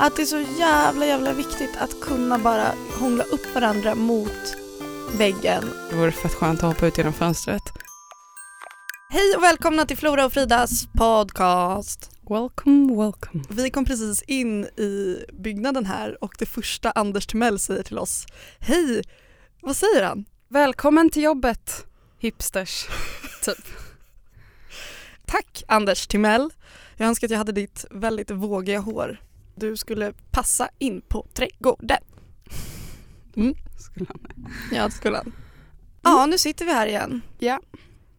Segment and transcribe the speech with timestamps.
[0.00, 4.56] att det är så jävla jävla viktigt att kunna bara hångla upp varandra mot
[5.18, 5.70] väggen.
[5.90, 7.62] Det vore fett skönt att hoppa ut genom fönstret.
[9.10, 12.10] Hej och välkomna till Flora och Fridas podcast.
[12.30, 13.44] Welcome, welcome.
[13.50, 18.26] Vi kom precis in i byggnaden här och det första Anders Timell säger till oss,
[18.58, 19.02] hej,
[19.62, 20.24] vad säger han?
[20.48, 21.86] Välkommen till jobbet,
[22.18, 22.86] hipsters.
[23.44, 23.66] typ.
[25.26, 26.50] Tack Anders Timell.
[26.96, 29.18] Jag önskar att jag hade ditt väldigt vågiga hår.
[29.58, 32.02] Du skulle passa in på trädgården.
[33.36, 33.54] Mm.
[33.78, 34.52] Skulle han.
[34.72, 35.32] Ja, det skulle han.
[36.02, 37.20] Ja, nu sitter vi här igen.
[37.38, 37.60] Ja.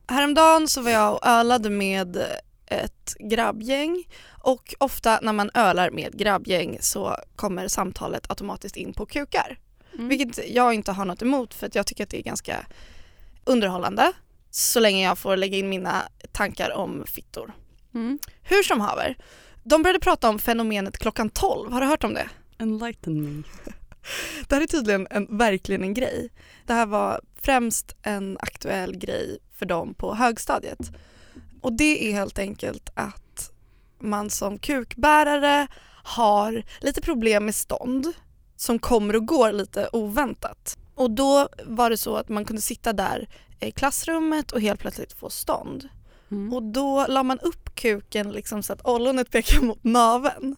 [0.08, 2.18] Häromdagen så var jag och ölade med
[2.66, 9.06] ett grabbgäng och ofta när man ölar med grabbgäng så kommer samtalet automatiskt in på
[9.06, 9.60] kukar.
[9.94, 10.08] Mm.
[10.08, 12.66] Vilket jag inte har något emot för att jag tycker att det är ganska
[13.44, 14.12] underhållande
[14.52, 17.54] så länge jag får lägga in mina tankar om fittor.
[17.94, 18.20] Mm.
[18.42, 19.18] Hur som haver,
[19.70, 21.72] de började prata om fenomenet klockan 12.
[21.72, 22.30] Har du hört om det?
[22.58, 23.44] Enlighten me.
[24.48, 26.30] Det här är tydligen en, verkligen en grej.
[26.66, 30.92] Det här var främst en aktuell grej för dem på högstadiet.
[31.62, 33.52] Och det är helt enkelt att
[34.00, 35.68] man som kukbärare
[36.04, 38.14] har lite problem med stånd
[38.56, 40.78] som kommer och går lite oväntat.
[40.96, 43.30] Och då var det så att man kunde sitta där
[43.60, 45.90] i klassrummet och helt plötsligt få stånd.
[46.32, 46.54] Mm.
[46.54, 50.56] Och då la man upp kuken liksom så att ollonet pekar mot naveln.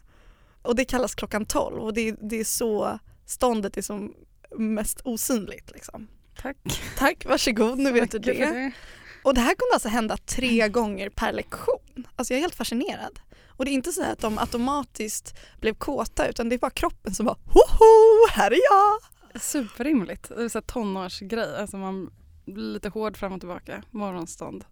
[0.61, 4.13] Och det kallas klockan 12 och det, det är så ståndet är som
[4.57, 5.71] mest osynligt.
[5.71, 6.07] Liksom.
[6.41, 6.57] Tack.
[6.97, 8.71] Tack, varsågod, nu vet du Tack för det.
[9.23, 12.07] Och det här kunde alltså hända tre gånger per lektion.
[12.15, 13.19] Alltså jag är helt fascinerad.
[13.47, 17.15] Och det är inte så att de automatiskt blev kåta utan det är bara kroppen
[17.15, 19.41] som bara hoho, här är jag!
[19.41, 20.29] Superrimligt.
[20.29, 21.55] Det är så tonårsgrej.
[21.57, 22.13] Alltså man
[22.45, 23.83] blir lite hård fram och tillbaka.
[23.91, 24.65] Morgonstånd.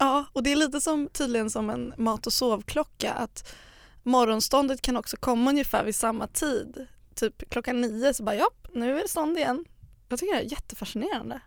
[0.00, 3.54] Ja, och det är lite som tydligen som en mat och sovklocka att
[4.02, 6.86] morgonståndet kan också komma ungefär vid samma tid.
[7.14, 9.64] Typ klockan nio så bara ja, nu är det stånd igen.
[10.08, 11.40] Jag tycker det är jättefascinerande.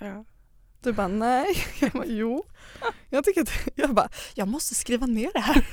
[0.00, 0.24] Ja.
[0.82, 1.46] Du bara nej,
[1.80, 2.44] jag bara jo.
[3.10, 5.66] Jag tycker att, jag bara, jag måste skriva ner det här.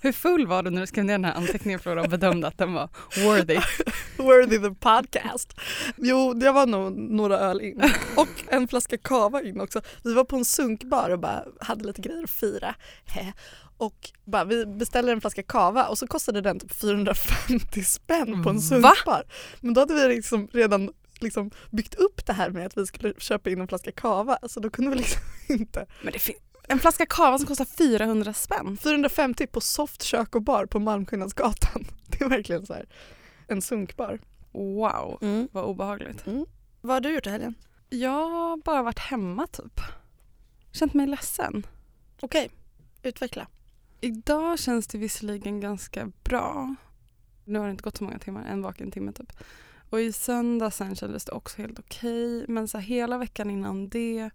[0.00, 2.58] Hur full var du när du skrev ner den här anteckningen Flora och bedömde att
[2.58, 2.88] den var
[3.24, 3.58] worthy?
[4.16, 5.60] Worthy the podcast.
[5.96, 7.82] Jo, det var nog några öl in
[8.16, 9.80] och en flaska kava in också.
[10.04, 12.74] Vi var på en sunkbar och bara hade lite grejer att fira.
[13.76, 18.50] Och bara, vi beställde en flaska kava och så kostade den typ 450 spänn på
[18.50, 18.62] en Va?
[18.62, 19.22] sunkbar.
[19.60, 23.14] Men då hade vi liksom redan liksom byggt upp det här med att vi skulle
[23.18, 25.86] köpa in en flaska kava så då kunde vi liksom inte.
[26.02, 28.76] Men det finns en flaska kava som kostar 400 spänn.
[28.76, 31.86] 450 på Soft kök och bar på Malmskillnadsgatan.
[32.06, 32.88] Det är verkligen så här
[33.46, 34.20] en sunkbar.
[34.52, 35.18] Wow,
[35.52, 36.24] vad obehagligt.
[36.80, 37.54] Vad har du gjort i helgen?
[37.88, 39.80] Jag har bara varit hemma typ.
[40.72, 41.66] Känt mig ledsen.
[42.20, 42.50] Okej,
[43.02, 43.46] utveckla.
[44.00, 46.74] Idag känns det visserligen ganska bra.
[47.44, 49.32] Nu har det inte gått så många timmar, en vaken timme typ.
[49.90, 52.44] Och i söndag sen kändes det också helt okej.
[52.48, 54.30] Men så hela veckan innan det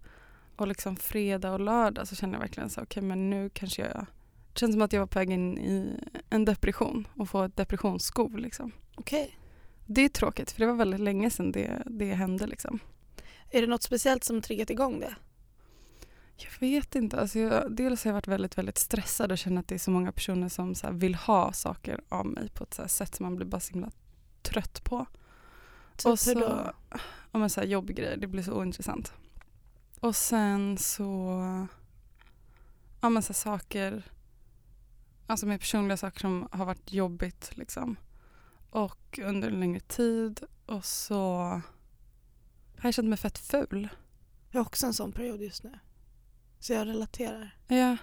[0.56, 4.06] och liksom fredag och lördag så kände jag verkligen så okej men nu kanske jag
[4.52, 6.00] det känns som att jag var på väg in i
[6.30, 8.72] en depression och få ett depressionsskov liksom.
[8.96, 9.38] Okej.
[9.86, 12.78] Det är tråkigt för det var väldigt länge sedan det, det hände liksom.
[13.50, 15.14] Är det något speciellt som triggat igång det?
[16.36, 17.20] Jag vet inte.
[17.20, 19.90] Alltså jag, dels har jag varit väldigt, väldigt stressad och känner att det är så
[19.90, 23.60] många personer som vill ha saker av mig på ett sätt som man blir bara
[23.60, 23.90] så himla
[24.42, 25.06] trött på.
[25.96, 26.72] Typ och hur så, då?
[27.32, 29.12] ja, men så här jobbgrejer, det blir så ointressant.
[30.04, 31.06] Och sen så,
[33.00, 34.02] ja men så saker,
[35.26, 37.96] alltså med personliga saker som har varit jobbigt liksom.
[38.70, 41.34] Och under en längre tid och så
[42.78, 43.88] har jag känt mig fett ful.
[44.50, 45.78] Jag har också en sån period just nu.
[46.58, 47.56] Så jag relaterar.
[47.68, 47.96] Ja,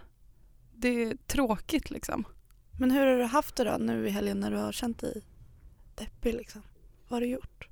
[0.73, 2.23] det är tråkigt liksom.
[2.79, 5.21] Men hur har du haft det då nu i helgen när du har känt dig
[5.95, 6.61] deppig liksom?
[7.07, 7.67] Vad har du gjort?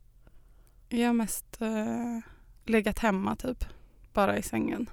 [0.89, 2.19] Jag har mest eh,
[2.65, 3.65] legat hemma typ,
[4.13, 4.89] bara i sängen.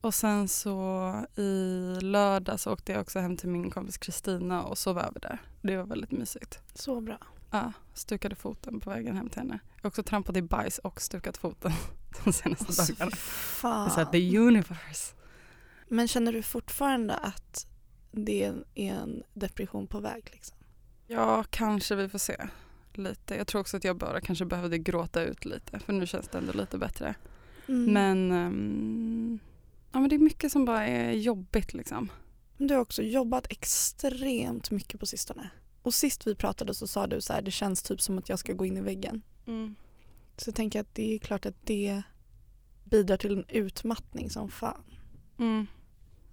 [0.00, 4.78] Och sen så i lördag så åkte jag också hem till min kompis Kristina och
[4.78, 5.38] sov över där.
[5.62, 6.60] Det var väldigt mysigt.
[6.74, 7.18] Så bra.
[7.50, 9.58] Ja, stukade foten på vägen hem till henne.
[9.76, 11.72] Jag har också trampat i bajs och stukat foten
[12.24, 13.16] de senaste Alltså, dagarna.
[13.16, 13.88] fan.
[13.96, 15.14] Det är så the universe.
[15.88, 17.66] Men känner du fortfarande att
[18.12, 20.56] det är en depression på väg liksom?
[21.06, 22.36] Ja, kanske vi får se.
[22.94, 23.34] Lite.
[23.36, 26.38] Jag tror också att jag bara kanske behövde gråta ut lite för nu känns det
[26.38, 27.14] ändå lite bättre.
[27.72, 27.92] Mm.
[27.92, 29.38] Men, ehm,
[29.92, 32.10] ja, men det är mycket som bara är jobbigt liksom.
[32.56, 35.50] Du har också jobbat extremt mycket på sistone.
[35.82, 38.38] Och sist vi pratade så sa du så här, det känns typ som att jag
[38.38, 39.22] ska gå in i väggen.
[40.36, 42.02] Så jag tänker att det är klart att det
[42.84, 44.82] bidrar till en utmattning som fan.
[45.38, 45.66] Mm.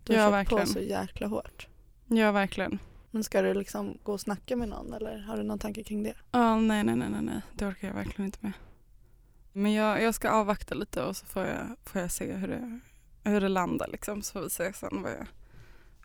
[0.03, 0.65] Du har Ja, verkligen.
[0.67, 1.67] på så jäkla hårt.
[2.07, 2.79] Ja, verkligen.
[3.11, 6.03] Men ska du liksom gå och snacka med någon eller har du någon tanke kring
[6.03, 6.13] det?
[6.31, 8.53] Ja, nej, nej, nej, nej, nej, det orkar jag verkligen inte med.
[9.53, 12.79] Men jag, jag ska avvakta lite och så får jag, får jag se hur det,
[13.23, 14.21] hur det landar liksom.
[14.21, 15.27] Så får vi se sen vad jag,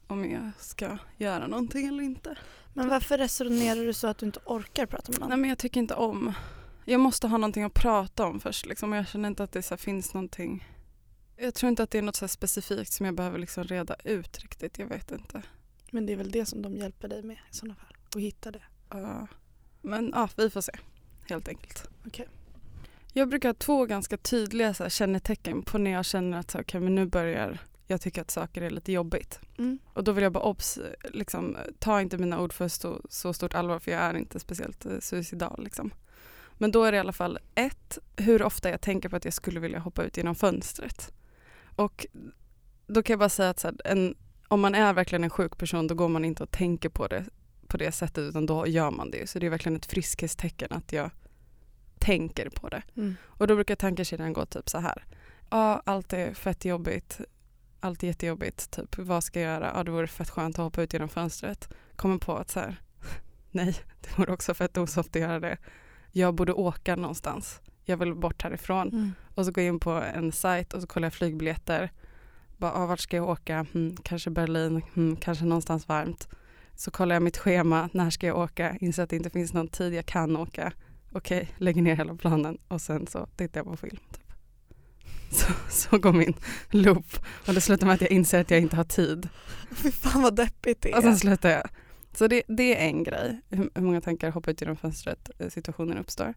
[0.06, 2.38] om jag ska göra någonting eller inte.
[2.74, 5.28] Men varför resonerar du så att du inte orkar prata med någon?
[5.28, 6.32] Nej men jag tycker inte om,
[6.84, 8.92] jag måste ha någonting att prata om först liksom.
[8.92, 10.68] Jag känner inte att det så finns någonting.
[11.36, 14.38] Jag tror inte att det är något så specifikt som jag behöver liksom reda ut
[14.38, 14.78] riktigt.
[14.78, 15.42] Jag vet inte.
[15.90, 17.96] Men det är väl det som de hjälper dig med i sådana fall?
[18.14, 18.62] Att hitta det?
[18.90, 19.26] Ja.
[19.82, 20.72] men ja, vi får se.
[21.28, 21.88] Helt enkelt.
[22.06, 22.28] Okej.
[23.16, 26.60] Jag brukar ha två ganska tydliga så här, kännetecken på när jag känner att så,
[26.60, 29.40] okay, men nu börjar jag tycka att saker är lite jobbigt.
[29.58, 29.78] Mm.
[29.92, 33.54] Och då vill jag bara obs, liksom, ta inte mina ord för så, så stort
[33.54, 35.64] allvar för jag är inte speciellt eh, suicidal.
[35.64, 35.94] Liksom.
[36.52, 39.34] Men då är det i alla fall ett, hur ofta jag tänker på att jag
[39.34, 41.12] skulle vilja hoppa ut genom fönstret.
[41.76, 42.06] Och
[42.86, 44.14] då kan jag bara säga att så här, en,
[44.48, 47.24] om man är verkligen en sjuk person då går man inte och tänker på det
[47.66, 49.30] på det sättet utan då gör man det.
[49.30, 51.10] Så det är verkligen ett friskhetstecken att jag
[52.04, 52.82] tänker på det.
[52.96, 53.16] Mm.
[53.24, 55.04] Och då brukar tankekedjan gå typ så här.
[55.50, 57.20] Ja, allt är fett jobbigt.
[57.80, 58.70] Allt är jättejobbigt.
[58.70, 59.72] Typ, vad ska jag göra?
[59.74, 61.68] Ja, det vore fett skönt att hoppa ut genom fönstret.
[61.96, 62.76] Kommer på att så här,
[63.50, 65.56] nej, det vore också fett osoft att göra det.
[66.12, 67.60] Jag borde åka någonstans.
[67.84, 68.88] Jag vill bort härifrån.
[68.88, 69.12] Mm.
[69.34, 71.90] Och så går jag in på en sajt och så kollar jag flygbiljetter.
[72.56, 73.66] Bara, ah, vart ska jag åka?
[73.72, 76.28] Hmm, kanske Berlin, hmm, kanske någonstans varmt.
[76.74, 78.76] Så kollar jag mitt schema, när ska jag åka?
[78.80, 80.72] Inser att det inte finns någon tid jag kan åka.
[81.16, 83.96] Okej, lägger ner hela planen och sen så tittar jag på film.
[83.96, 84.32] Typ.
[85.30, 86.34] Så, så går min
[86.70, 87.06] loop
[87.46, 89.28] och det slutar med att jag inser att jag inte har tid.
[89.70, 90.96] Fy fan vad deppigt det är.
[90.96, 91.68] Och sen slutar jag.
[92.12, 95.48] Så det, det är en grej, hur, hur många tankar hoppar ut genom fönstret eh,
[95.48, 96.34] situationen uppstår.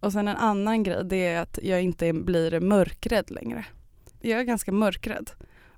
[0.00, 3.66] Och sen en annan grej, det är att jag inte blir mörkrädd längre.
[4.20, 5.30] Jag är ganska mörkrädd.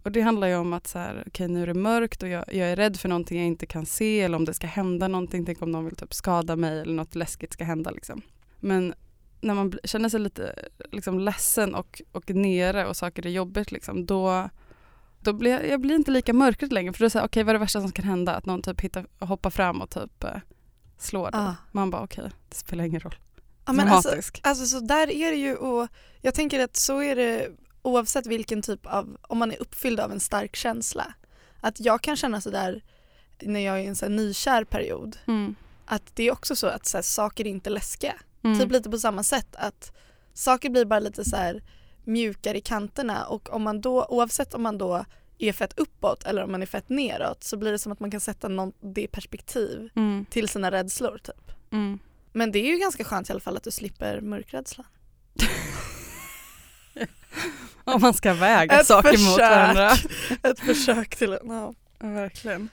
[0.03, 2.45] Och det handlar ju om att så här, okay, nu är det mörkt och jag,
[2.55, 5.47] jag, är rädd för någonting jag inte kan se eller om det ska hända någonting,
[5.47, 8.23] tänk om någon vill typ skada mig eller något läskigt ska hända liksom.
[8.61, 8.95] Men
[9.41, 10.55] när man känner sig lite
[10.93, 14.49] liksom, ledsen och, och nere och saker är jobbigt liksom, då,
[15.21, 17.51] då blir jag, jag blir inte lika mörkrädd längre för då säger okej okay, vad
[17.51, 18.35] är det värsta som kan hända?
[18.35, 20.31] Att någon typ hittar, hoppar fram och typ eh,
[20.99, 21.41] slår dig.
[21.41, 21.55] Ah.
[21.73, 23.15] Man bara okej, okay, det spelar ingen roll.
[23.67, 25.89] Ja, men alltså, alltså så där är det ju och
[26.21, 27.49] jag tänker att så är det
[27.83, 31.15] oavsett vilken typ av, om man är uppfylld av en stark känsla.
[31.61, 32.83] Att jag kan känna sådär
[33.43, 35.55] när jag är i en så här nykär period Mm.
[35.87, 38.15] att det är också så att så här, saker är inte läskiga.
[38.45, 38.59] Mm.
[38.59, 39.97] Typ lite på samma sätt att
[40.35, 41.63] saker blir bara lite så här
[42.05, 45.05] mjukare i kanterna och om man då, oavsett om man då
[45.39, 48.11] är fett uppåt eller om man är fett neråt så blir det som att man
[48.11, 50.25] kan sätta någon, det perspektiv Mm.
[50.31, 51.53] till sina rädslor typ.
[51.73, 51.99] Mm.
[52.33, 54.87] Men det är ju ganska skönt i alla fall att du slipper mörkrädslan.
[57.95, 59.51] Om man ska väga Ett saker mot försök.
[59.51, 59.91] varandra.
[60.51, 61.75] Ett försök till en, ja.
[61.99, 62.69] Verkligen.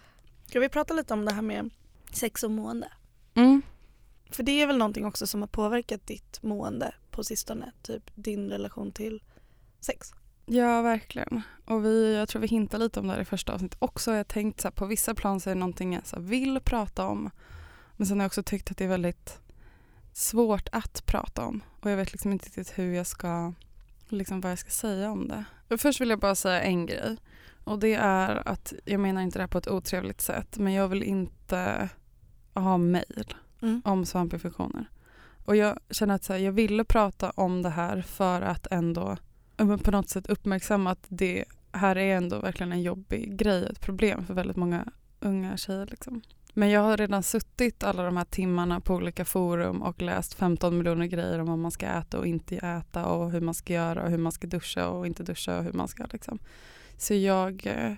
[0.48, 1.69] Ska vi prata lite om det här med
[2.12, 2.88] sex och mående?
[3.36, 3.62] Mm.
[4.31, 8.50] För det är väl någonting också som har påverkat ditt mående på sistone, typ din
[8.50, 9.24] relation till
[9.80, 10.12] sex.
[10.45, 11.42] Ja, verkligen.
[11.65, 14.12] Och vi, jag tror vi hintar lite om det här i första avsnittet också.
[14.12, 16.60] Jag har tänkt så här, på vissa plan så är det någonting jag så vill
[16.60, 17.30] prata om.
[17.95, 19.39] Men sen har jag också tyckt att det är väldigt
[20.13, 21.62] svårt att prata om.
[21.81, 23.53] Och jag vet liksom inte riktigt hur jag ska,
[24.07, 25.77] liksom vad jag ska säga om det.
[25.77, 27.18] Först vill jag bara säga en grej.
[27.63, 30.88] Och det är att, jag menar inte det här på ett otrevligt sätt, men jag
[30.88, 31.89] vill inte
[32.54, 33.81] ha mejl Mm.
[33.86, 34.89] om svampinfektioner.
[35.46, 39.17] Och jag känner att så här, jag ville prata om det här för att ändå
[39.84, 44.25] på något sätt uppmärksamma att det här är ändå verkligen en jobbig grej, ett problem
[44.25, 44.86] för väldigt många
[45.20, 45.86] unga tjejer.
[45.86, 46.22] Liksom.
[46.57, 50.77] Men jag har redan suttit alla de här timmarna på olika forum och läst 15
[50.77, 54.03] miljoner grejer om vad man ska äta och inte äta och hur man ska göra
[54.03, 56.39] och hur man ska duscha och inte duscha och hur man ska liksom.
[56.97, 57.93] Så jag eh,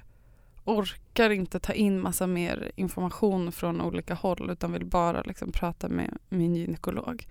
[0.63, 5.89] orkar inte ta in massa mer information från olika håll utan vill bara liksom prata
[5.89, 7.27] med min gynekolog.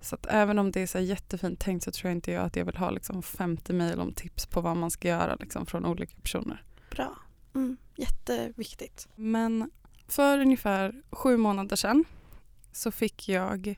[0.00, 2.56] Så att även om det är så jättefint tänkt så tror jag inte jag att
[2.56, 5.86] jag vill ha liksom 50 mejl om tips på vad man ska göra liksom från
[5.86, 6.62] olika personer.
[6.90, 7.16] Bra.
[7.54, 7.76] Mm.
[7.96, 9.08] Jätteviktigt.
[9.14, 9.70] Men
[10.08, 12.04] för ungefär sju månader sedan
[12.72, 13.74] så fick jag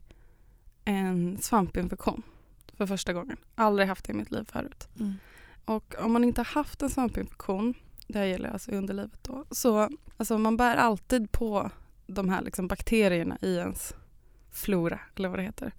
[0.85, 2.23] en svampinfektion
[2.77, 3.37] för första gången.
[3.55, 4.89] Aldrig haft det i mitt liv förut.
[5.01, 5.15] Mm.
[5.65, 7.75] Och om man inte har haft en svampinfektion,
[8.07, 11.71] det här gäller alltså underlivet då, så alltså man bär alltid på
[12.07, 13.95] de här liksom bakterierna i ens
[14.51, 15.73] flora, eller vad det heter.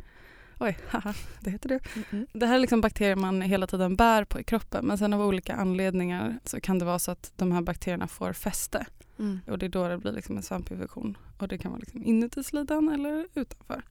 [0.60, 1.80] Oj, haha, det heter det.
[2.12, 2.28] Mm.
[2.34, 5.22] Det här är liksom bakterier man hela tiden bär på i kroppen men sen av
[5.22, 8.86] olika anledningar så kan det vara så att de här bakterierna får fäste
[9.22, 9.40] Mm.
[9.48, 11.18] och det är då det blir liksom en svampinfektion.
[11.38, 13.84] Och det kan vara liksom inuti slidan eller utanför.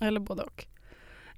[0.00, 0.66] Eller både och.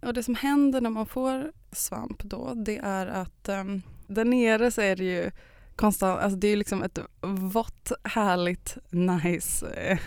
[0.02, 4.70] Och det som händer när man får svamp då det är att um, där nere
[4.70, 5.30] så är det ju
[5.76, 9.98] konstant, alltså det är liksom ett vått, härligt, nice eh,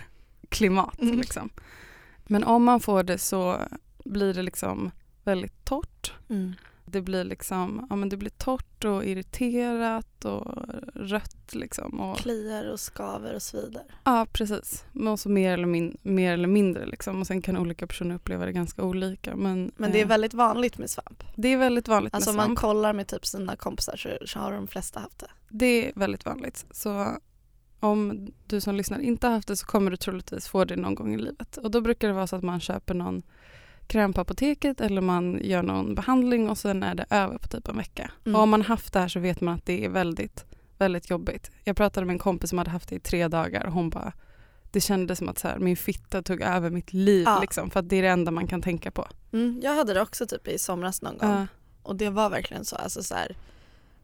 [0.50, 1.02] klimat.
[1.02, 1.18] Mm.
[1.18, 1.50] Liksom.
[2.28, 3.58] Men om man får det så
[4.06, 4.92] blir det liksom
[5.24, 6.14] väldigt torrt.
[6.30, 6.54] Mm.
[6.92, 10.56] Det blir liksom, ja men det blir torrt och irriterat och
[10.96, 12.00] rött liksom.
[12.00, 13.84] Och, Kliar och skaver och svider.
[14.04, 14.86] ja precis.
[14.92, 17.20] Men också mer eller, min, mer eller mindre liksom.
[17.22, 19.36] Och sen kan olika personer uppleva det ganska olika.
[19.36, 21.24] Men, Men det är eh, väldigt vanligt med svamp.
[21.36, 22.60] det är väldigt vanligt Alltså om med man svamp.
[22.60, 25.28] kollar med typ sina kompisar så, så har de flesta haft det.
[25.50, 26.66] Det är väldigt vanligt.
[26.72, 27.08] Så
[27.80, 30.96] om du som lyssnar inte har haft det så kommer du troligtvis få det någon
[30.96, 31.58] gång i livet.
[31.58, 33.24] Och då brukar det vara så att man köper någon
[33.90, 37.68] kräm på apoteket eller man gör någon behandling och sen är det över på typ
[37.68, 38.12] en vecka.
[38.26, 38.36] Mm.
[38.36, 40.46] Och om man haft det här så vet man att det är väldigt,
[40.78, 41.52] väldigt jobbigt.
[41.64, 44.14] Jag pratade med en kompis som hade haft det i tre dagar och hon bara
[44.72, 47.40] det kändes som att så här, min fitta tog över mitt liv Ja.
[47.42, 49.08] liksom, för att det är det enda man kan tänka på.
[49.34, 51.30] Mm, jag hade det också typ i somras någon gång.
[51.32, 51.48] Ja.
[51.84, 52.76] Och det var verkligen så.
[52.76, 53.36] Alltså så här,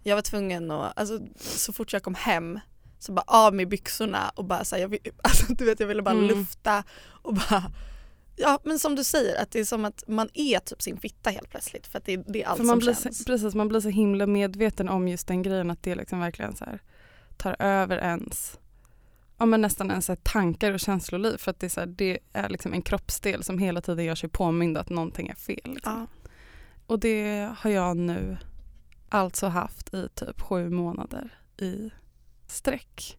[0.03, 2.59] jag var tvungen att, alltså, så fort jag kom hem
[2.99, 6.01] så bara av med byxorna och bara så här, jag, alltså, du vet, jag ville
[6.01, 6.27] bara Mm.
[6.27, 7.63] lufta och bara
[8.35, 11.29] Ja men som du säger att det är som att man är typ sin fitta
[11.29, 13.17] helt plötsligt för att det, det är allt För man som blir, känns.
[13.17, 16.55] så, precis, man blir så himla medveten om just den grejen att det liksom verkligen
[16.55, 16.79] så här,
[17.37, 18.59] tar över ens
[19.37, 22.49] ja, men nästan ens tankar och känsloliv för att det är, så här, det är
[22.49, 25.61] liksom en kroppsdel som hela tiden gör sig påmind att någonting är fel.
[25.63, 26.07] Liksom.
[26.23, 26.29] Ja.
[26.87, 28.37] Och det har jag nu
[29.09, 31.91] alltså haft i typ sju månader i
[32.47, 33.17] sträck.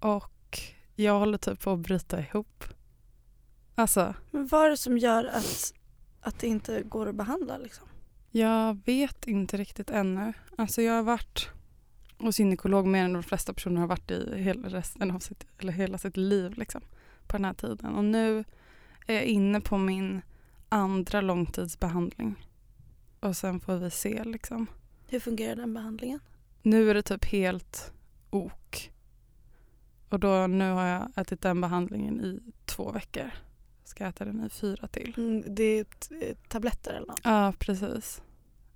[0.00, 0.60] Och
[0.94, 2.64] jag håller typ på att bryta ihop.
[3.78, 5.74] Alltså, Men vad är det som gör att,
[6.20, 7.88] att det inte går att behandla liksom?
[8.30, 10.32] Jag vet inte riktigt ännu.
[10.56, 11.48] Alltså jag har varit
[12.18, 15.72] hos gynekolog mer än de flesta personer har varit i hela, resten av sitt, eller
[15.72, 16.80] hela sitt liv liksom,
[17.26, 17.94] på den här tiden.
[17.94, 18.44] Och nu
[19.06, 20.22] är jag inne på min
[20.68, 22.46] andra långtidsbehandling.
[23.20, 24.66] Och sen får vi se liksom.
[25.08, 26.20] Hur fungerar den behandlingen?
[26.62, 27.92] Nu är det typ helt
[28.30, 28.90] ok.
[30.08, 33.30] Och då, nu har jag ätit den behandlingen i två veckor.
[33.88, 35.14] Ska äta den i fyra till.
[35.16, 35.84] Mm, det är
[36.48, 37.20] tabletter eller något?
[37.24, 38.22] Ja, precis.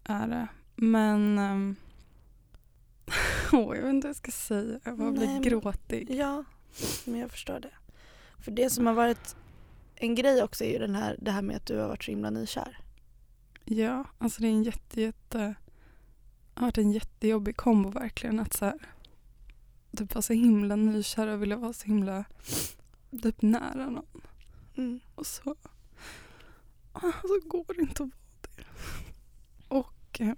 [0.05, 0.49] Är det.
[0.77, 1.39] Men...
[3.53, 4.81] Um, oh, jag vet inte vad jag ska säga.
[4.85, 6.11] Jag bara blir gråtig.
[6.11, 6.45] Ja,
[7.05, 7.71] men jag förstår det.
[8.39, 9.37] För det som har varit
[9.95, 12.11] en grej också är ju den här, det här med att du har varit så
[12.11, 12.79] himla nykär.
[13.65, 15.55] Ja, alltså det är en jätte, jätte...
[16.55, 18.41] Har varit en jättejobbig kombo verkligen.
[18.41, 18.79] Att så här,
[19.97, 22.25] typ vara så himla nykär och vilja vara så himla
[23.23, 24.23] typ nära någon.
[24.77, 25.01] Mm.
[25.15, 25.55] Och så,
[26.93, 28.13] ah, så går det inte att vara
[28.57, 28.65] det.
[29.69, 30.35] Och eh,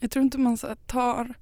[0.00, 1.34] jag tror inte man så tar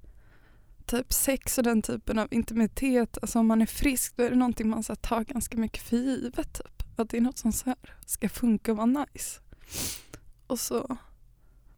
[0.87, 4.37] typ sex och den typen av intimitet, alltså om man är frisk då är det
[4.37, 6.55] någonting man så tar ganska mycket för givet.
[6.55, 6.83] Typ.
[6.97, 7.77] Att det är något som så här,
[8.07, 9.41] ska funka och vara nice.
[10.47, 10.97] Och så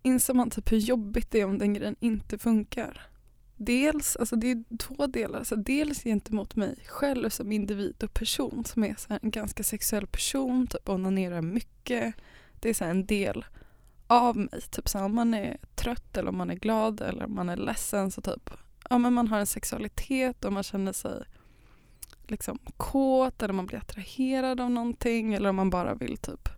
[0.02, 3.15] inser man typ hur jobbigt det är om den grejen inte funkar.
[3.56, 5.38] Dels, alltså det är två delar.
[5.38, 9.62] Alltså dels gentemot mig själv som individ och person som är så här en ganska
[9.62, 12.14] sexuell person, typ onanerar mycket.
[12.60, 13.44] Det är så här en del
[14.06, 14.60] av mig.
[14.70, 17.48] Typ så här, om man är trött eller om man är glad eller om man
[17.48, 18.50] är ledsen så typ
[18.90, 21.24] ja, men man har en sexualitet och man känner sig
[22.26, 26.48] liksom kåt eller man blir attraherad av någonting eller om man bara vill typ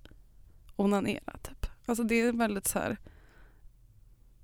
[0.76, 1.38] onanera.
[1.42, 1.66] Typ.
[1.86, 2.96] Alltså det är väldigt så här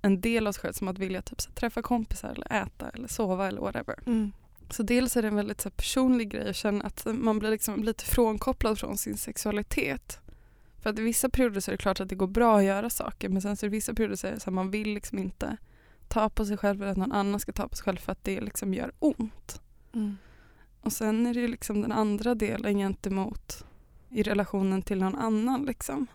[0.05, 2.89] en del av sig själv som att vilja typ så här, träffa kompisar eller äta
[2.89, 3.99] eller sova eller whatever.
[4.05, 4.31] Mm.
[4.69, 7.49] Så dels är det en väldigt så här, personlig grej att känna att man blir
[7.49, 10.19] liksom lite frånkopplad från sin sexualitet.
[10.81, 12.89] För att i vissa perioder så är det klart att det går bra att göra
[12.89, 15.19] saker men sen så det vissa perioder så är det så här, man vill liksom
[15.19, 15.57] inte
[16.07, 18.23] ta på sig själv eller att någon annan ska ta på sig själv för att
[18.23, 19.61] det liksom gör ont.
[19.93, 20.17] Mm.
[20.81, 23.65] Och sen är det ju liksom den andra delen gentemot
[24.09, 26.07] i relationen till någon annan liksom.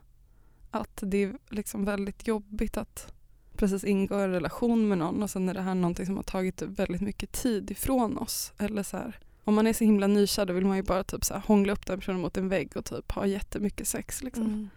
[0.71, 3.15] Att det är liksom väldigt jobbigt att
[3.61, 6.23] precis ingå i en relation med någon och sen är det här någonting som har
[6.23, 8.53] tagit väldigt mycket tid ifrån oss.
[8.59, 11.25] Eller så här, om man är så himla nykär då vill man ju bara typ
[11.25, 14.23] så här hångla upp den personen mot en vägg och typ ha jättemycket sex.
[14.23, 14.45] Liksom.
[14.47, 14.69] Mm.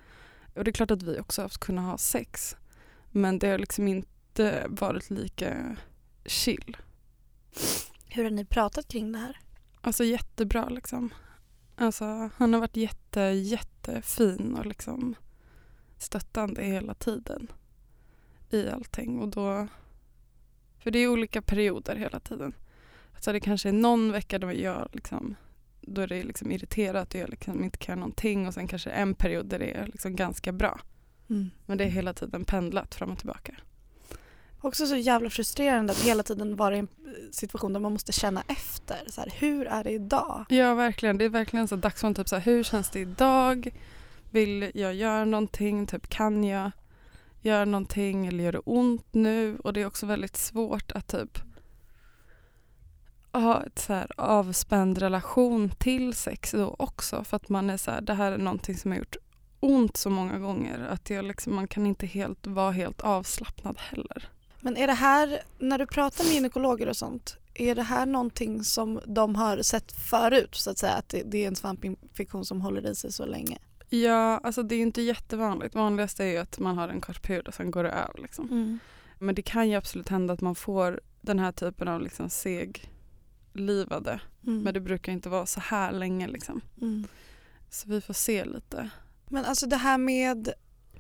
[0.56, 2.56] Och det är klart att vi också har kunnat ha sex.
[3.12, 5.75] Men det har liksom inte varit lika
[6.25, 6.78] chill.
[8.08, 9.40] Hur har ni pratat kring det här?
[9.82, 11.13] Alltså jättebra liksom.
[11.75, 15.16] Alltså han har varit jätte, jättefin och liksom
[15.98, 17.48] stöttande hela tiden
[18.54, 19.68] i allting och då
[20.80, 22.54] för det är olika perioder hela tiden.
[23.20, 25.36] Så det kanske är någon vecka då jag liksom
[25.82, 29.16] då är det liksom irriterat och jag liksom inte kan någonting och sen kanske en
[29.16, 30.80] period där det är liksom ganska bra.
[31.30, 31.50] Mm.
[31.66, 33.56] Men det är hela tiden pendlat fram och tillbaka.
[34.62, 36.88] Också så jävla frustrerande att hela tiden vara i en
[37.32, 38.98] situation där man måste känna efter.
[39.08, 40.46] Så här, hur är det idag?
[40.50, 41.18] Ja, verkligen.
[41.18, 42.14] Det är verkligen så dagsform.
[42.14, 43.70] Typ så här, hur känns det idag?
[44.32, 45.88] Vill jag göra någonting?
[45.88, 46.72] Typ, kan jag
[47.44, 49.58] gör någonting eller gör det ont nu?
[49.64, 51.40] Och det är också väldigt svårt att typ
[53.32, 57.92] ha ett så här avspänd relation till sex då också för att man är så
[57.92, 59.16] här, det här är någonting som har gjort
[59.60, 64.30] ont så många gånger att jag liksom, man kan inte helt vara helt avslappnad heller.
[64.60, 68.64] Men är det här, när du pratar med gynekologer och sånt, är det här någonting
[68.64, 70.94] som de har sett förut så att säga?
[70.94, 73.58] Att det, det är en svampinfektion som håller i sig så länge?
[73.98, 75.76] Ja, alltså det är inte jättevanligt.
[75.76, 78.20] Vanligast är ju att man har en kort period och sen går det över.
[78.22, 78.46] Liksom.
[78.46, 78.80] Mm.
[79.20, 84.20] Men det kan ju absolut hända att man får den här typen av liksom seglivade.
[84.48, 84.62] Mm.
[84.62, 86.28] Men det brukar inte vara så här länge.
[86.28, 86.62] Liksom.
[86.82, 87.08] Mm.
[87.70, 88.90] Så vi får se lite.
[89.28, 90.54] Men alltså det här med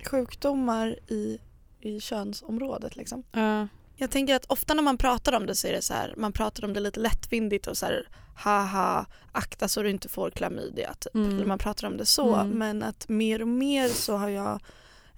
[0.05, 1.39] sjukdomar i,
[1.79, 3.23] i könsområdet liksom.
[3.31, 3.67] Ja.
[4.03, 6.33] Jag tänker att ofta när man pratar om det så är det så här, man
[6.33, 10.93] pratar om det lite lättvindigt och så här haha, akta så du inte får klamydia
[10.93, 11.15] typ.
[11.15, 11.35] Mm.
[11.35, 12.35] Eller man pratar om det så.
[12.35, 12.57] Mm.
[12.57, 14.59] Men att mer och mer så har jag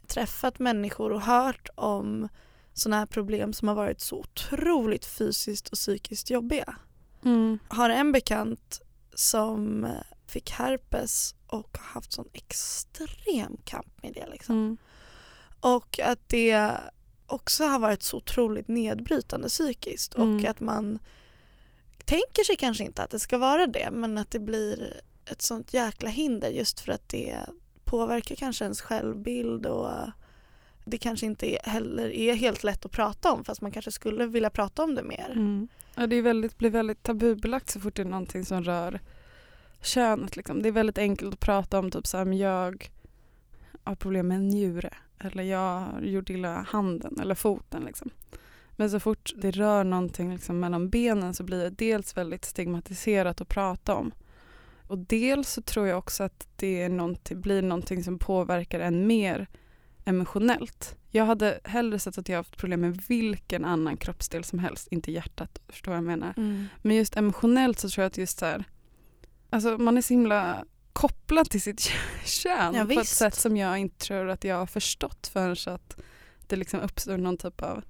[0.08, 2.30] träffat människor och hört om
[2.74, 6.75] sådana här problem som har varit så otroligt fysiskt och psykiskt jobbiga.
[7.25, 7.60] Mm.
[7.68, 8.82] Har en bekant
[9.13, 9.88] som
[10.27, 14.56] fick herpes och har haft sån extrem kamp med det liksom.
[14.56, 14.77] Mm.
[15.60, 16.72] Och att det
[17.27, 20.46] också har varit så otroligt nedbrytande psykiskt och Mm.
[20.51, 21.00] att man
[22.05, 25.74] tänker sig kanske inte att det ska vara det men att det blir ett sånt
[25.74, 27.38] jäkla hinder just för att det
[27.84, 29.89] påverkar kanske ens självbild och
[30.86, 34.25] det kanske inte är- heller är helt lätt att prata om fast man kanske skulle
[34.25, 35.29] vilja prata om det mer.
[35.32, 35.67] Mm.
[35.96, 39.00] Ja, det är väldigt, blir väldigt tabubelagt så fort det är någonting som rör
[39.82, 40.36] könet.
[40.36, 40.62] Liksom.
[40.62, 42.89] Det är väldigt enkelt att prata om typ så här, jag
[43.84, 47.84] har problem med en njure eller jag gjort illa handen eller foten.
[47.84, 48.10] Liksom.
[48.72, 53.41] Men så fort det rör någonting liksom, mellan benen så blir det dels väldigt stigmatiserat
[53.41, 54.12] att prata om.
[54.88, 59.07] Och dels så tror jag också att det är någonting, blir någonting som påverkar en
[59.07, 59.48] mer
[60.05, 60.95] emotionellt.
[61.12, 65.12] Jag hade hellre sett att jag haft problem med vilken annan kroppsdel som helst, inte
[65.12, 65.60] hjärtat.
[65.67, 66.34] Förstår vad jag menar?
[66.38, 66.65] Mm.
[66.81, 68.63] Men just emotionellt så tror jag att just så här,
[69.50, 71.91] alltså man är så himla kopplad till sitt
[72.25, 73.15] kön Ja, på ett visst.
[73.15, 75.97] sätt som jag inte tror att jag har förstått förrän så att
[76.47, 77.84] det liksom uppstår någon typ av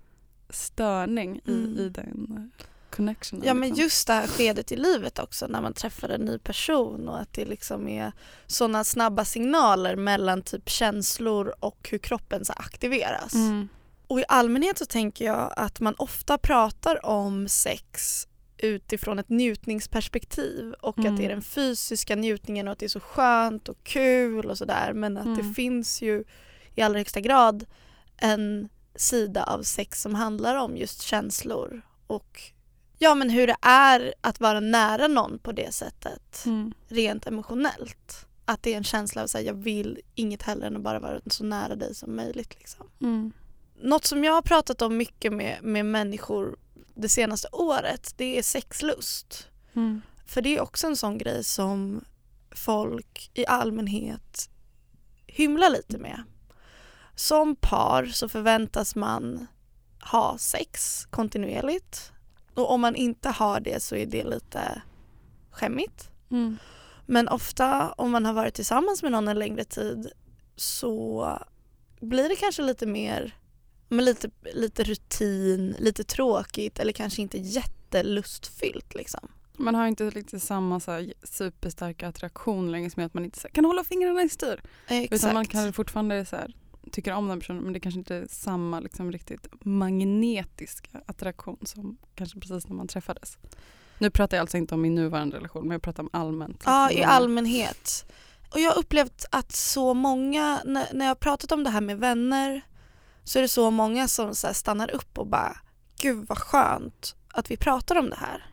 [0.49, 1.75] störning Mm.
[1.77, 2.27] i, i den
[2.59, 2.65] eh,
[2.95, 3.43] connectionen.
[3.47, 3.83] Ja men liksom.
[3.83, 7.33] just det här skedet i livet också när man träffar en ny person och att
[7.33, 8.11] det liksom är
[8.47, 13.33] sådana snabba signaler mellan typ känslor och hur kroppen så aktiveras.
[13.33, 13.67] Mm.
[14.07, 20.73] Och i allmänhet så tänker jag att man ofta pratar om sex utifrån ett njutningsperspektiv
[20.81, 21.13] och Mm.
[21.13, 24.57] att det är den fysiska njutningen och att det är så skönt och kul och
[24.57, 25.53] sådär men att det Mm.
[25.53, 26.23] finns ju
[26.75, 27.65] i allra högsta grad
[28.17, 32.41] en sida av sex som handlar om just känslor och
[32.99, 36.73] ja men hur det är att vara nära någon på det sättet Mm.
[36.87, 38.25] rent emotionellt.
[38.45, 41.19] Att det är en känsla av att jag vill inget hellre än att bara vara
[41.27, 42.55] så nära dig som möjligt.
[42.59, 42.87] Liksom.
[43.01, 43.31] Mm.
[43.81, 46.55] Något som jag har pratat om mycket med, med människor
[46.95, 49.47] det senaste året det är sexlust.
[49.73, 50.01] Mm.
[50.25, 52.03] För det är också en sån grej som
[52.51, 54.49] folk i allmänhet
[55.27, 56.23] hymlar lite med.
[57.15, 59.47] Som par så förväntas man
[60.11, 62.11] ha sex kontinuerligt
[62.53, 64.81] och om man inte har det så är det lite
[65.51, 66.09] skämmigt.
[66.31, 66.57] Mm.
[67.05, 70.11] Men ofta om man har varit tillsammans med någon en längre tid
[70.55, 71.39] så
[71.99, 73.35] blir det kanske lite mer
[73.87, 79.27] men lite, lite rutin, lite tråkigt eller kanske inte jättelustfyllt liksom.
[79.57, 83.49] Man har inte riktigt samma så här, superstarka attraktion längre som att man inte här,
[83.49, 84.61] kan hålla fingrarna i styr.
[84.87, 85.13] Exakt.
[85.23, 86.53] Utan man kanske fortfarande så här,
[86.91, 91.97] tycker om den personen men det kanske inte är samma liksom, riktigt magnetiska attraktion som
[92.15, 93.37] kanske precis när man träffades.
[93.99, 96.63] Nu pratar jag alltså inte om min nuvarande relation men jag pratar om allmänt.
[96.65, 98.05] Ja, liksom, i när man- allmänhet.
[98.53, 101.81] Och jag har upplevt att så många, när, när jag har pratat om det här
[101.81, 102.61] med vänner
[103.25, 105.57] så är det så många som så stannar upp och bara
[106.01, 108.45] gud vad skönt att vi pratar om det här.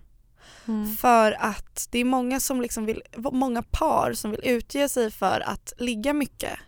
[0.68, 0.96] Mm.
[0.96, 5.40] För att det är många som liksom vill, många par som vill utge sig för
[5.40, 6.58] att ligga mycket.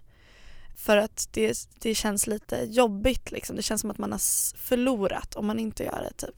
[0.76, 3.56] För att det, det känns lite jobbigt liksom.
[3.56, 6.36] Det känns som att man har förlorat om man inte gör det typ.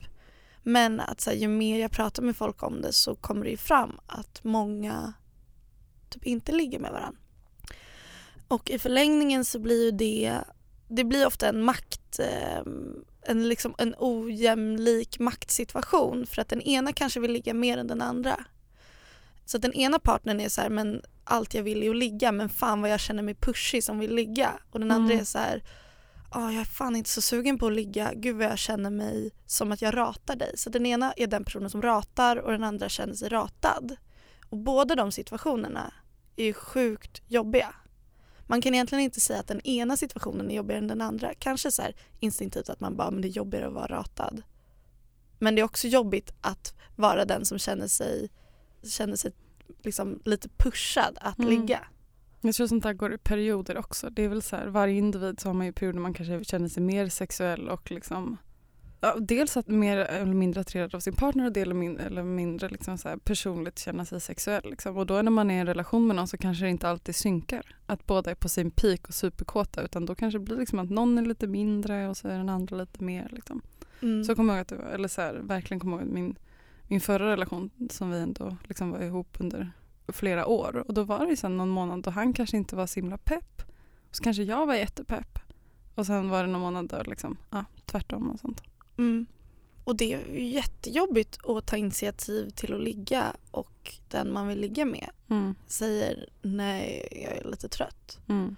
[0.62, 3.50] Men att så här, ju mer jag pratar med folk om det så kommer det
[3.50, 5.12] ju fram att många
[6.08, 7.20] typ inte ligger med varandra.
[8.48, 10.38] Och i förlängningen så blir ju det,
[10.88, 12.58] det blir ofta en makt, eh,
[13.22, 18.02] en, liksom, en ojämlik maktsituation för att den ena kanske vill ligga mer än den
[18.02, 18.44] andra.
[19.44, 22.32] Så att den ena partnern är så här, men allt jag vill är att ligga
[22.32, 24.50] men fan vad jag känner mig pushig som vill ligga.
[24.70, 25.20] Och den andra Mm.
[25.20, 25.62] är så här,
[26.30, 29.30] "Ah, jag är fan inte så sugen på att ligga, gud vad jag känner mig
[29.46, 30.52] som att jag ratar dig.
[30.58, 33.96] Så den ena är den personen som ratar och den andra känner sig ratad.
[34.50, 35.92] Och båda de situationerna
[36.36, 37.74] är ju sjukt jobbiga.
[38.46, 41.34] Man kan egentligen inte säga att den ena situationen är jobbigare än den andra.
[41.34, 44.42] Kanske så här instinktivt att man bara, men det är jobbigare att vara ratad.
[45.38, 48.30] Men det är också jobbigt att vara den som känner sig,
[48.82, 49.32] känner sig
[49.82, 51.50] liksom lite pushad att Mm.
[51.50, 51.80] ligga.
[52.40, 54.10] Jag tror sånt där går i perioder också.
[54.10, 56.68] Det är väl så här, varje individ så har man ju perioder man kanske känner
[56.68, 58.36] sig mer sexuell och liksom
[59.00, 62.22] ja, dels att mer eller mindre attraherad av sin partner och del eller min- eller
[62.22, 64.70] mindre liksom så personligt känna sig sexuell.
[64.70, 64.96] Liksom.
[64.96, 67.14] Och då när man är i en relation med någon så kanske det inte alltid
[67.16, 67.76] synkar.
[67.86, 70.90] Att båda är på sin peak och superkåta utan då kanske det blir liksom att
[70.90, 73.28] någon är lite mindre och så är den andra lite mer.
[73.32, 73.62] Liksom.
[74.02, 74.24] Mm.
[74.24, 76.38] Så kommer jag ihåg att det var, eller så här, verkligen kommer ihåg min,
[76.88, 79.72] min förra relation som vi ändå liksom var ihop under
[80.08, 80.84] flera år.
[80.88, 83.62] Och då var det sen någon månad då han kanske inte var så himla pepp.
[84.10, 85.38] Och så kanske jag var jättepepp.
[85.94, 88.62] Och sen var det någon månad då liksom, ja, tvärtom och sånt.
[88.98, 89.26] Mm.
[89.84, 94.84] Och det är jättejobbigt att ta initiativ till att ligga och den man vill ligga
[94.84, 95.54] med Mm.
[95.66, 98.18] säger nej, jag är lite trött.
[98.28, 98.56] Mm.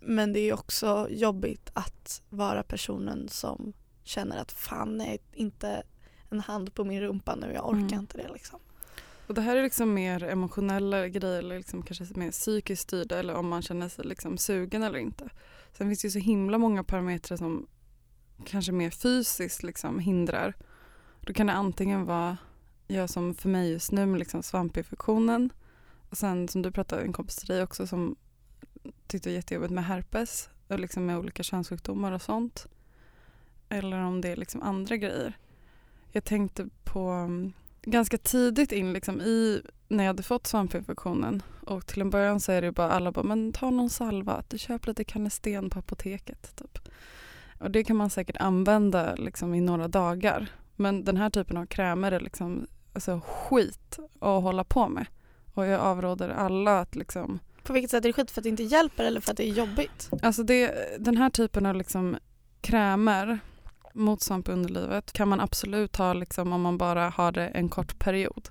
[0.00, 3.72] Men det är också jobbigt att vara personen som
[4.04, 5.82] känner att fan nej, inte
[6.30, 7.98] en hand på min rumpa nu, jag orkar Mm.
[8.00, 8.58] inte det liksom.
[9.26, 13.34] Och det här är liksom mer emotionella grejer eller liksom kanske mer psykiskt styrda eller
[13.34, 15.28] om man känner sig liksom sugen eller inte.
[15.72, 17.66] Sen finns det ju så himla många parametrar som
[18.44, 20.54] kanske mer fysiskt liksom hindrar.
[21.20, 22.36] Då kan det antingen vara,
[22.86, 25.52] jag som för mig just nu med liksom svampinfektionen
[26.10, 28.16] och sen som du pratade en kompis till dig också som
[29.06, 32.66] tyckte det var jättejobbigt med herpes och liksom med olika könssjukdomar och sånt.
[33.68, 35.38] Eller om det är liksom andra grejer.
[36.12, 41.86] Jag tänkte på um, ganska tidigt in liksom i när jag hade fått svampinfektionen och
[41.86, 44.58] till en början så är det ju bara alla bara men ta någon salva, du
[44.58, 46.78] köper lite kanesten på apoteket typ.
[47.58, 50.48] Och det kan man säkert använda liksom i några dagar.
[50.76, 55.06] Men den här typen av krämer är liksom alltså, skit att hålla på med.
[55.54, 58.30] Och jag avråder alla att liksom På vilket sätt är det skit?
[58.30, 60.10] För att det inte hjälper eller för att det är jobbigt?
[60.22, 62.16] Alltså det, den här typen av liksom
[62.60, 63.38] krämer
[63.92, 67.68] mot svamp i underlivet kan man absolut ha liksom om man bara har det en
[67.68, 68.48] kort period.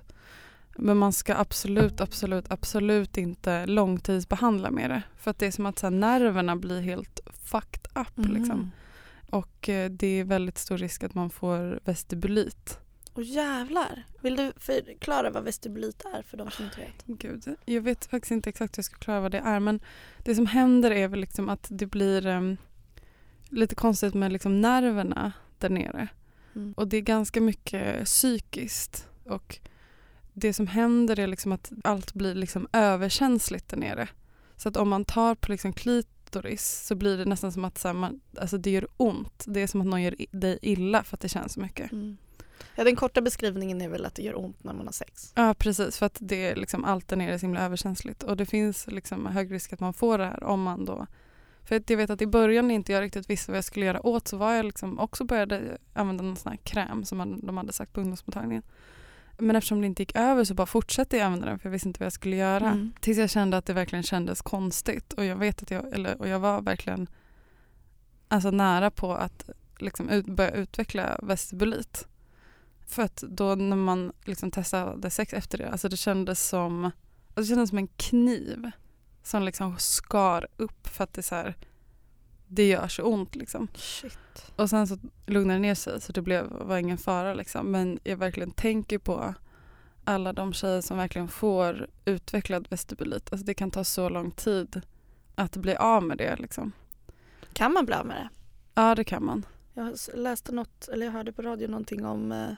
[0.78, 5.02] Men man ska absolut, absolut, absolut inte långtidsbehandla med det.
[5.16, 8.18] För att det är som att så här, nerverna blir helt fucked up.
[8.18, 8.32] Mm.
[8.32, 8.70] Liksom.
[9.30, 12.78] Och eh, det är väldigt stor risk att man får vestibulit.
[13.12, 14.04] Och jävlar.
[14.20, 17.04] Vill du förklara vad vestibulit är för de som inte vet?
[17.04, 19.80] Gud, jag vet faktiskt inte exakt hur jag ska klara vad det är men
[20.24, 22.56] det som händer är väl liksom att det blir em,
[23.48, 26.08] lite konstigt med liksom nerverna där nere.
[26.54, 26.74] Mm.
[26.76, 29.08] Och det är ganska mycket psykiskt.
[29.24, 29.58] Och
[30.32, 34.08] det som händer är liksom att allt blir liksom överkänsligt där nere.
[34.56, 35.72] Så att om man tar på liksom
[36.26, 39.44] klitoris så blir det nästan som att så här, man, alltså det gör ont.
[39.46, 41.92] Det är som att någon gör dig illa för att det känns så mycket.
[41.92, 42.16] Mm.
[42.74, 45.32] Ja, den korta beskrivningen är väl att det gör ont när man har sex.
[45.34, 48.36] Ja precis för att det är liksom allt där nere är så himla överkänsligt och
[48.36, 51.06] det finns liksom hög risk att man får det här om man då
[51.64, 53.86] för att jag vet att i början när inte jag riktigt visste vad jag skulle
[53.86, 57.46] göra åt så var jag liksom också började använda någon sån här kräm som man,
[57.46, 58.62] de hade sagt på ungdomsmottagningen.
[59.38, 61.88] Men eftersom det inte gick över så bara fortsatte jag använda den för jag visste
[61.88, 62.70] inte vad jag skulle göra.
[62.70, 62.92] Mm.
[63.00, 66.28] Tills jag kände att det verkligen kändes konstigt och jag vet att jag, eller, och
[66.28, 67.08] jag var verkligen
[68.28, 72.06] alltså nära på att liksom ut, börja utveckla vestibulit.
[72.86, 77.40] För att då när man liksom testade sex efter det, alltså det kändes som, alltså
[77.40, 78.70] det kändes som en kniv
[79.22, 81.56] som liksom skar upp för att det så här,
[82.48, 83.68] det gör så ont liksom.
[83.74, 84.18] Shit.
[84.56, 87.70] Och sen så lugnade det ner sig så det blev, var ingen fara liksom.
[87.70, 89.34] Men jag verkligen tänker på
[90.04, 93.32] alla de tjejer som verkligen får utvecklad vestibulit.
[93.32, 94.80] Alltså det kan ta så lång tid
[95.34, 96.72] att bli av med det liksom.
[97.52, 98.28] Kan man bli av med det?
[98.74, 99.46] Ja det kan man.
[99.74, 102.48] Jag läste något, eller jag hörde på radio någonting om eh,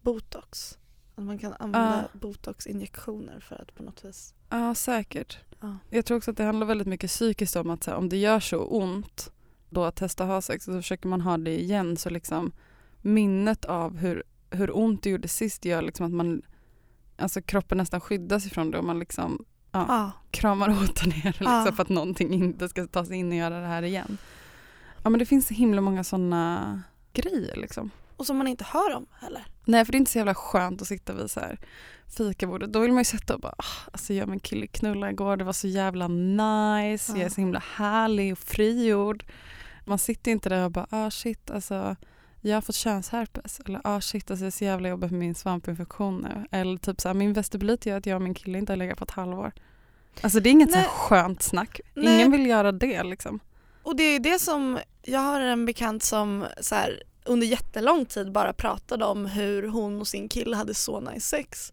[0.00, 0.78] botox.
[1.14, 4.34] Att man kan använda botoxinjektioner för att på något vis...
[4.48, 5.38] Ja säkert.
[5.62, 5.76] Ja.
[5.90, 8.40] Jag tror också att det handlar väldigt mycket psykiskt om att här, om det gör
[8.40, 9.32] så ont
[9.70, 12.52] då att testa ha sex och så försöker man ha det igen så liksom
[13.00, 16.42] minnet av hur, hur ont det gjorde sist gör liksom att man
[17.16, 19.44] alltså kroppen nästan skyddas ifrån det och man liksom
[19.74, 19.84] Ja.
[19.88, 20.10] Ja.
[20.30, 21.72] kramar åt där nere liksom, Ja.
[21.76, 24.18] för att någonting inte ska ta sig in och göra det här igen.
[25.02, 27.90] Ja men det finns så himla många sådana grejer liksom.
[28.16, 29.44] Och som man inte hör om heller.
[29.64, 31.58] Nej för det är inte så jävla skönt att sitta vid så här
[32.16, 32.72] fikabordet.
[32.72, 35.36] Då vill man ju sitta och bara, "Ah, alltså jag och min kille knullade igår,
[35.36, 37.30] det var så jävla nice, jag är Ja.
[37.30, 39.24] så himla härlig och frigjord.
[39.84, 41.96] Man sitter inte där och bara, ah shit alltså
[42.40, 43.60] jag har fått könsherpes.
[43.60, 46.46] Eller ah shit alltså det är så jävla jobbigt med min svampinfektion nu.
[46.58, 48.98] Eller typ så här, min vestibulit gör att jag och min kille inte har legat
[48.98, 49.52] på ett halvår.
[50.20, 50.86] Alltså det är inget så Nej.
[50.88, 51.80] skönt snack.
[51.94, 52.14] Nej.
[52.14, 53.40] Ingen vill göra det liksom.
[53.82, 58.32] Och det är det som, jag har en bekant som så här, under jättelång tid
[58.32, 61.72] bara pratade om hur hon och sin kille hade så nice sex.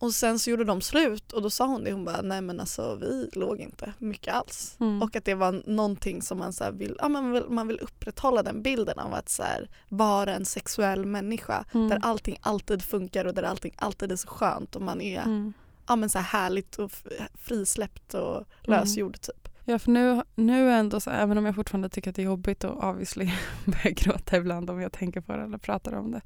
[0.00, 2.60] Och sen så gjorde de slut och då sa hon det, hon bara nej men
[2.60, 4.76] alltså vi låg inte mycket alls.
[4.80, 5.02] Mm.
[5.02, 8.42] Och att det var någonting som man så vill, ja, man, vill, man vill upprätthålla
[8.42, 11.88] den bilden av att så här, vara en sexuell människa Mm.
[11.88, 15.52] där allting alltid funkar och där allting alltid är så skönt och man är Mm.
[15.88, 16.92] ja, men så här härligt och
[17.34, 19.48] frisläppt och lösgjord typ.
[19.70, 22.64] Ja för nu, nu ändå så, även om jag fortfarande tycker att det är jobbigt
[22.64, 23.32] och obviously
[23.64, 26.20] börjar gråta ibland om jag tänker på det eller pratar om det.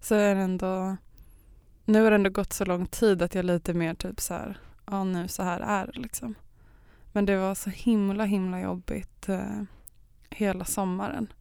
[0.00, 0.96] Så är det ändå,
[1.84, 4.58] nu har det ändå gått så lång tid att jag lite mer typ så här,
[4.86, 6.34] ja nu så här är det liksom.
[7.12, 9.62] Men det var så himla himla jobbigt eh,
[10.30, 11.32] hela sommaren.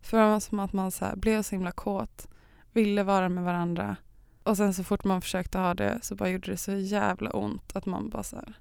[0.00, 2.28] För det var som att man så här, blev så himla kåt,
[2.72, 3.96] ville vara med varandra
[4.42, 7.76] och sen så fort man försökte ha det så bara gjorde det så jävla ont
[7.76, 8.58] att man bara så här,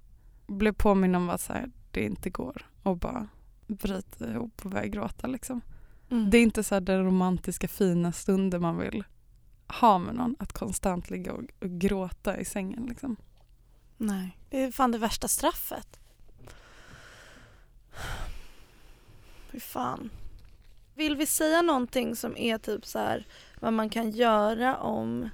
[0.47, 3.27] blev påminn om att så här, det inte går och bara
[3.67, 5.61] bryta ihop och börja gråta liksom.
[6.09, 6.29] Mm.
[6.29, 9.03] Det är inte så här den romantiska fina stunden man vill
[9.67, 13.15] ha med någon, att konstant ligga och, och gråta i sängen liksom.
[13.97, 14.37] Nej.
[14.49, 15.99] Det är fan det värsta straffet.
[19.51, 20.09] Fy fan.
[20.95, 23.27] Vill vi säga någonting som är typ så här
[23.59, 25.29] vad man kan göra om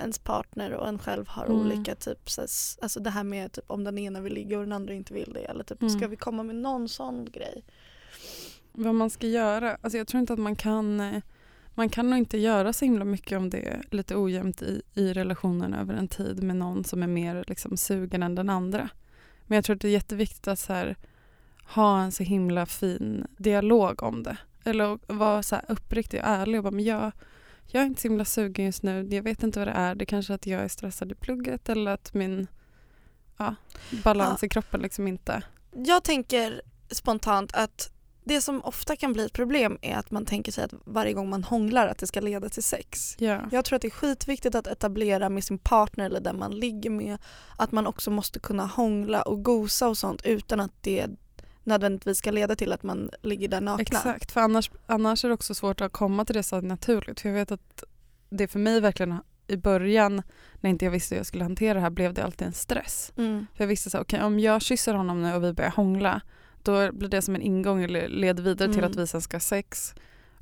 [0.00, 1.56] ens partner och en själv har Mm.
[1.60, 2.40] olika typ så
[2.82, 5.32] alltså det här med typ om den ena vill ligga och den andra inte vill
[5.34, 5.90] det eller typ Mm.
[5.98, 7.64] ska vi komma med någon sån grej?
[8.72, 11.20] Vad man ska göra, alltså jag tror inte att man kan
[11.74, 15.12] man kan nog inte göra så himla mycket om det är lite ojämnt i, i
[15.12, 18.88] relationen över en tid med någon som är mer liksom sugen än den andra.
[19.46, 20.96] Men jag tror att det är jätteviktigt att så här,
[21.74, 24.36] ha en så himla fin dialog om det.
[24.64, 27.12] Eller vara så här uppriktig och ärlig och bara, men jag,
[27.70, 29.08] jag är inte så himla sugen just nu.
[29.10, 29.94] Jag vet inte vad det är.
[29.94, 32.46] Det är kanske att jag är stressad i plugget eller att min
[33.36, 33.54] ja,
[34.04, 35.42] balans i kroppen liksom inte...
[35.72, 37.92] Jag tänker spontant att
[38.24, 41.30] det som ofta kan bli ett problem är att man tänker sig att varje gång
[41.30, 43.16] man hånglar att det ska leda till sex.
[43.18, 43.40] Ja.
[43.52, 46.90] Jag tror att det är skitviktigt att etablera med sin partner eller den man ligger
[46.90, 47.18] med
[47.56, 51.06] att man också måste kunna hångla och gosa och sånt utan att det
[51.68, 53.82] nödvändigtvis ska leda till att man ligger där nakna.
[53.82, 57.20] Exakt, för annars, annars är det också svårt att komma till det så naturligt.
[57.20, 57.84] För jag vet att
[58.30, 60.22] det för mig verkligen i början
[60.60, 63.12] när inte jag visste hur jag skulle hantera det här blev det alltid en stress.
[63.16, 63.46] Mm.
[63.54, 66.20] För jag visste så okej om jag kysser honom nu och vi börjar hångla
[66.62, 68.90] då blir det som en ingång eller leder vidare till Mm.
[68.90, 69.94] att vi sen ska ha sex.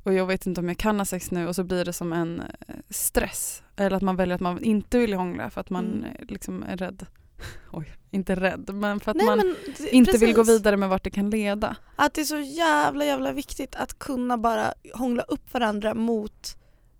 [0.03, 2.13] Och jag vet inte om jag kan ha sex nu och så blir det som
[2.13, 3.63] en eh, stress.
[3.75, 6.03] Eller att man väljer att man inte vill hångla för att man Mm.
[6.03, 7.05] eh, liksom är rädd.
[7.71, 9.55] Oj, inte rädd men för att Nej, man men
[9.91, 10.59] inte vill gå precis.
[10.59, 11.75] vidare med vart det kan leda.
[11.95, 16.57] Att det är så jävla jävla viktigt att kunna bara hångla upp varandra mot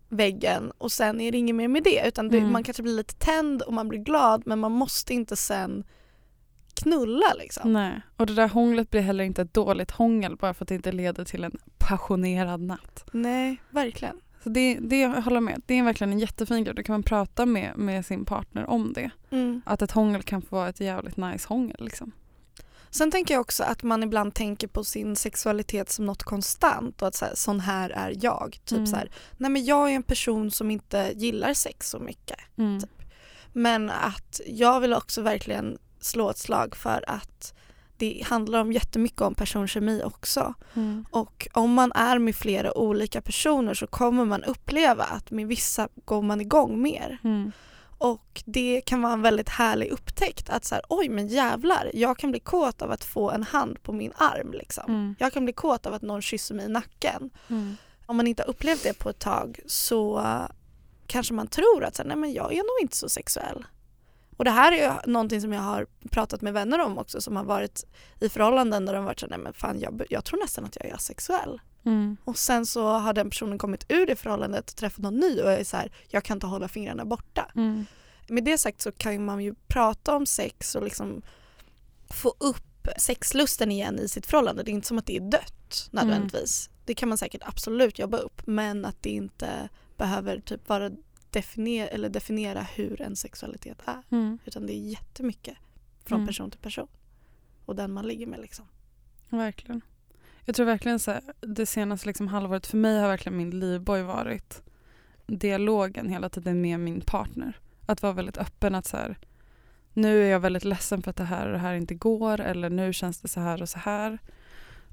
[0.09, 2.51] väggen och sen är det inget mer med det utan det, Mm.
[2.51, 5.83] man kanske blir lite tänd och man blir glad men man måste inte sen
[6.73, 7.73] knulla liksom.
[7.73, 10.75] Nej, och det där hånglet blir heller inte ett dåligt hångel bara för att det
[10.75, 13.05] inte leder till en passionerad natt.
[13.11, 14.19] Nej, verkligen.
[14.47, 16.75] Så det, det jag håller med, det är verkligen en jättefin grej.
[16.75, 19.09] Då kan man prata med, med sin partner om det.
[19.29, 19.61] Mm.
[19.65, 21.75] Att ett hångel kan få vara ett jävligt nice hångel.
[21.79, 22.11] Liksom.
[22.89, 27.07] Sen tänker jag också att man ibland tänker på sin sexualitet som något konstant och
[27.07, 28.59] att så här, sån här är jag.
[28.65, 28.87] Typ Mm.
[28.87, 32.39] så här, nej men jag är en person som inte gillar sex så mycket.
[32.57, 32.81] Mm.
[33.53, 37.53] Men att jag vill också verkligen slå ett slag för att
[37.97, 40.53] det handlar om jättemycket om personkemi också.
[40.73, 41.05] Mm.
[41.11, 45.87] Och om man är med flera olika personer så kommer man uppleva att med vissa
[46.05, 47.17] går man igång mer.
[47.23, 47.51] Mm.
[47.99, 52.17] Och det kan vara en väldigt härlig upptäckt att så här, oj men jävlar, jag
[52.17, 54.83] kan bli kåt av att få en hand på min arm liksom.
[54.87, 55.15] Mm.
[55.19, 57.29] Jag kan bli kåt av att någon kysser mig i nacken.
[57.49, 57.77] Mm.
[58.05, 60.47] Om man inte har upplevt det på ett tag så uh,
[61.07, 63.65] kanske man tror att så här, nej men jag är nog inte så sexuell.
[64.37, 67.35] Och det här är ju någonting som jag har pratat med vänner om också som
[67.35, 67.85] har varit
[68.19, 70.75] i förhållanden där de varit så här, nej men fan jag, jag tror nästan att
[70.75, 71.61] jag är asexuell.
[71.85, 72.17] Mm.
[72.23, 75.51] Och sen så har den personen kommit ur det förhållandet och träffat någon ny och
[75.51, 77.51] är så här, jag kan inte hålla fingrarna borta.
[77.55, 77.85] Mm.
[78.27, 81.21] Med det sagt så kan man ju prata om sex och liksom
[82.09, 84.63] få upp sexlusten igen i sitt förhållande.
[84.63, 86.69] Det är inte som att det är dött nödvändigtvis.
[86.85, 90.91] Det kan man säkert absolut jobba upp men att det inte behöver typ vara
[91.31, 94.03] definiera, eller definiera hur en sexualitet är.
[94.09, 94.39] Mm.
[94.45, 95.57] Utan det är jättemycket
[96.05, 96.27] från Mm.
[96.27, 96.87] person till person.
[97.65, 98.65] Och den man ligger med liksom.
[99.29, 99.81] Verkligen.
[100.45, 104.01] Jag tror verkligen så här, det senaste liksom halvåret för mig har verkligen min livboj
[104.01, 104.61] varit
[105.27, 107.59] dialogen hela tiden med min partner.
[107.85, 109.17] Att vara väldigt öppen att så här,
[109.93, 112.69] nu är jag väldigt ledsen för att det här och det här inte går eller
[112.69, 114.19] nu känns det så här och så här.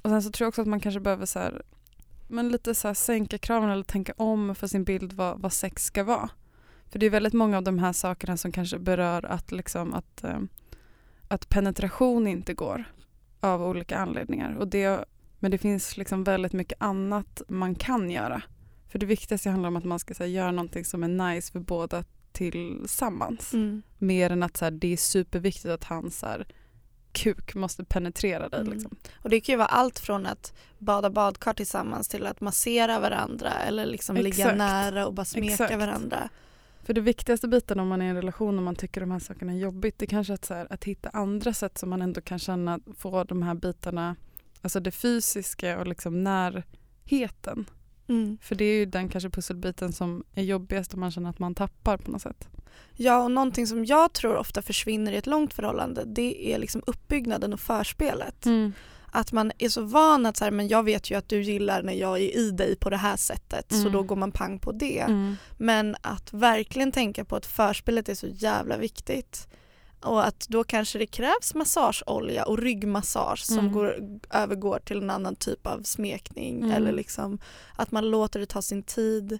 [0.02, 1.62] Och sen så tror jag också att man kanske behöver så här,
[2.28, 5.84] men lite så här sänka kraven eller tänka om för sin bild vad, vad sex
[5.84, 6.30] ska vara.
[6.90, 10.24] För det är väldigt många av de här sakerna som kanske berör att, liksom, att,
[10.24, 10.38] eh,
[11.28, 12.84] att penetration inte går
[13.40, 14.56] av olika anledningar.
[14.56, 15.04] Och det,
[15.38, 18.42] men det finns liksom väldigt mycket annat man kan göra.
[18.88, 21.60] För det viktigaste handlar om att man ska här, göra någonting som är nice för
[21.60, 23.54] båda tillsammans.
[23.54, 23.82] Mm.
[23.98, 26.46] Mer än att så här, det är superviktigt att hans så här,
[27.14, 28.60] kuk måste penetrera dig.
[28.60, 28.72] Mm.
[28.72, 28.96] Liksom.
[29.14, 33.50] Och det kan ju vara allt från att bada badkar tillsammans till att massera varandra
[33.50, 35.78] eller liksom ligga nära och bara smeka Exakt.
[35.78, 36.28] varandra.
[36.82, 39.18] För det viktigaste biten om man är i en relation och man tycker de här
[39.18, 42.02] sakerna är jobbigt det är kanske att, så här, att hitta andra sätt som man
[42.02, 44.16] ändå kan känna få de här bitarna,
[44.62, 47.66] alltså det fysiska och liksom närheten.
[48.08, 48.38] Mm.
[48.42, 51.54] För det är ju den kanske pusselbiten som är jobbigast om man känner att man
[51.54, 52.48] tappar på något sätt.
[52.96, 56.82] Ja och någonting som jag tror ofta försvinner i ett långt förhållande det är liksom
[56.86, 58.46] uppbyggnaden och förspelet.
[59.16, 61.82] Att man är så van att så här, men jag vet ju att du gillar
[61.82, 63.92] när jag är i dig på det här sättet så Mm.
[63.92, 64.98] då går man pang på det.
[65.00, 65.36] Mm.
[65.58, 69.48] Men att verkligen tänka på att förspelet är så jävla viktigt.
[70.02, 73.72] Och att då kanske det krävs massageolja och ryggmassage som Mm.
[73.72, 73.96] går,
[74.30, 76.56] övergår till en annan typ av smekning.
[76.58, 76.70] Mm.
[76.70, 77.38] Eller liksom
[77.76, 79.38] att man låter det ta sin tid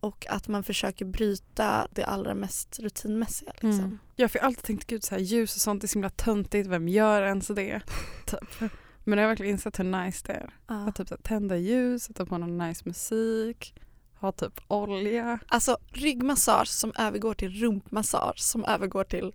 [0.00, 3.52] och att man försöker bryta det allra mest rutinmässiga.
[3.52, 3.70] Liksom.
[3.70, 3.98] Mm.
[4.16, 6.88] Jag har alltid tänkt gud så här, ljus och sånt är så himla töntigt, vem
[6.88, 7.80] gör ens det?
[8.26, 8.70] typ.
[9.04, 10.54] Men jag har verkligen insett hur nice det är.
[10.66, 10.88] Ja.
[10.88, 13.74] Att typ så här, tända ljus, sätta på någon nice musik,
[14.20, 15.38] ha typ olja.
[15.48, 19.34] Alltså ryggmassage som övergår till rumpmassage som övergår till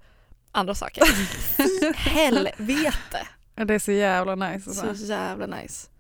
[0.51, 1.03] andra saker.
[1.95, 3.27] Helvete!
[3.55, 4.69] Ja, Det är så jävla nice.
[4.69, 4.79] Så.
[4.79, 4.95] Så här.
[4.95, 5.90] jävla nice.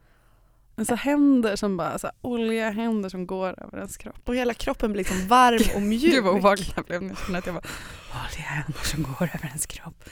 [0.75, 4.29] Men så händer som bara, så här, olja händer som går över ens kropp.
[4.29, 6.01] Och hela kroppen blir liksom varm och mjuk.
[6.01, 7.13] Gud vad obehagligt jag blev nu.
[7.37, 7.63] att jag bara,
[8.09, 10.03] olja händer som går över ens kropp.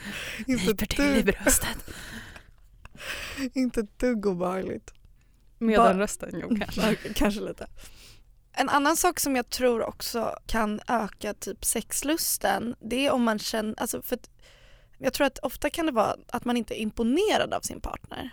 [0.46, 1.78] Inte Nyper till i bröstet.
[3.54, 4.94] inte ett dugg obehagligt.
[5.58, 6.96] Med Bara- rösten, jo kanske.
[7.14, 7.66] Kanske lite.
[8.52, 13.38] En annan sak som jag tror också kan öka typ sexlusten det är om man
[13.38, 14.18] känner, alltså för
[14.98, 18.30] jag tror att ofta kan det vara att man inte är imponerad av sin partner.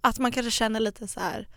[0.00, 1.48] Att man kanske känner lite så här.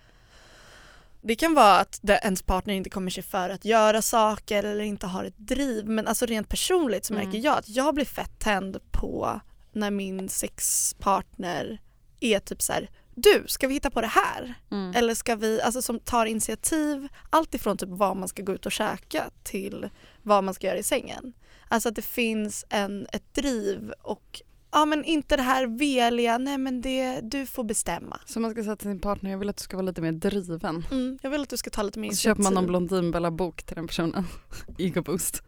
[1.21, 4.83] Det kan vara att det, ens partner inte kommer sig för att göra saker eller
[4.83, 7.25] inte har ett driv men alltså rent personligt så Mm.
[7.25, 9.41] märker jag att jag blir fett tänd på
[9.73, 11.81] när min sexpartner
[12.19, 14.53] är typ så här du, ska vi hitta på det här?
[14.71, 14.95] Mm.
[14.95, 18.65] Eller ska vi, alltså som tar initiativ, allt ifrån typ vad man ska gå ut
[18.65, 19.89] och käka till
[20.21, 21.33] vad man ska göra i sängen.
[21.67, 24.41] Alltså att det finns en, ett driv och
[24.71, 28.19] ja men inte det här veliga, nej men det, du får bestämma.
[28.25, 30.11] Så man ska säga till sin partner, jag vill att du ska vara lite mer
[30.11, 30.85] driven.
[30.91, 32.87] Mm, jag vill att du ska ta lite mer Och så köper man någon initiativ.
[32.89, 34.25] Blondinbella-bok till den personen.
[34.77, 35.43] Ego boost.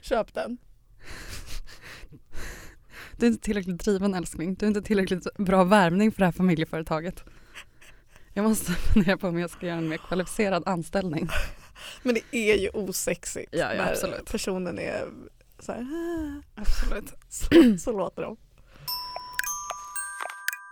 [0.00, 0.58] Köp den.
[3.16, 4.54] Du är inte tillräckligt driven älskling.
[4.54, 7.24] Du är inte tillräckligt bra värvning för det här familjeföretaget.
[8.34, 11.28] Jag måste fundera på om jag ska göra en mer kvalificerad anställning.
[12.02, 14.30] Men det är ju osexigt Ja, ja, när absolut.
[14.30, 15.04] personen är
[15.62, 17.12] så här, "Ah." Absolut.
[17.28, 17.46] så,
[17.78, 18.36] så låter de.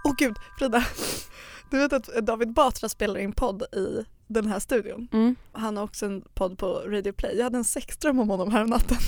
[0.05, 0.85] Åh gud, Frida.
[1.71, 5.09] Du vet att David Batra spelar in podd i den här studion.
[5.13, 5.37] Mm.
[5.53, 7.37] Han har också en podd på Radio Play.
[7.37, 8.99] Jag hade en sexdröm om honom här natten.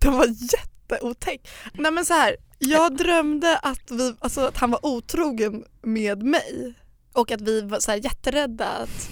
[0.00, 1.48] Den var jätteotäck.
[1.74, 6.74] Nej men så här, jag drömde att, vi, alltså att han var otrogen med mig
[7.12, 9.10] och att vi var så här jätterädda att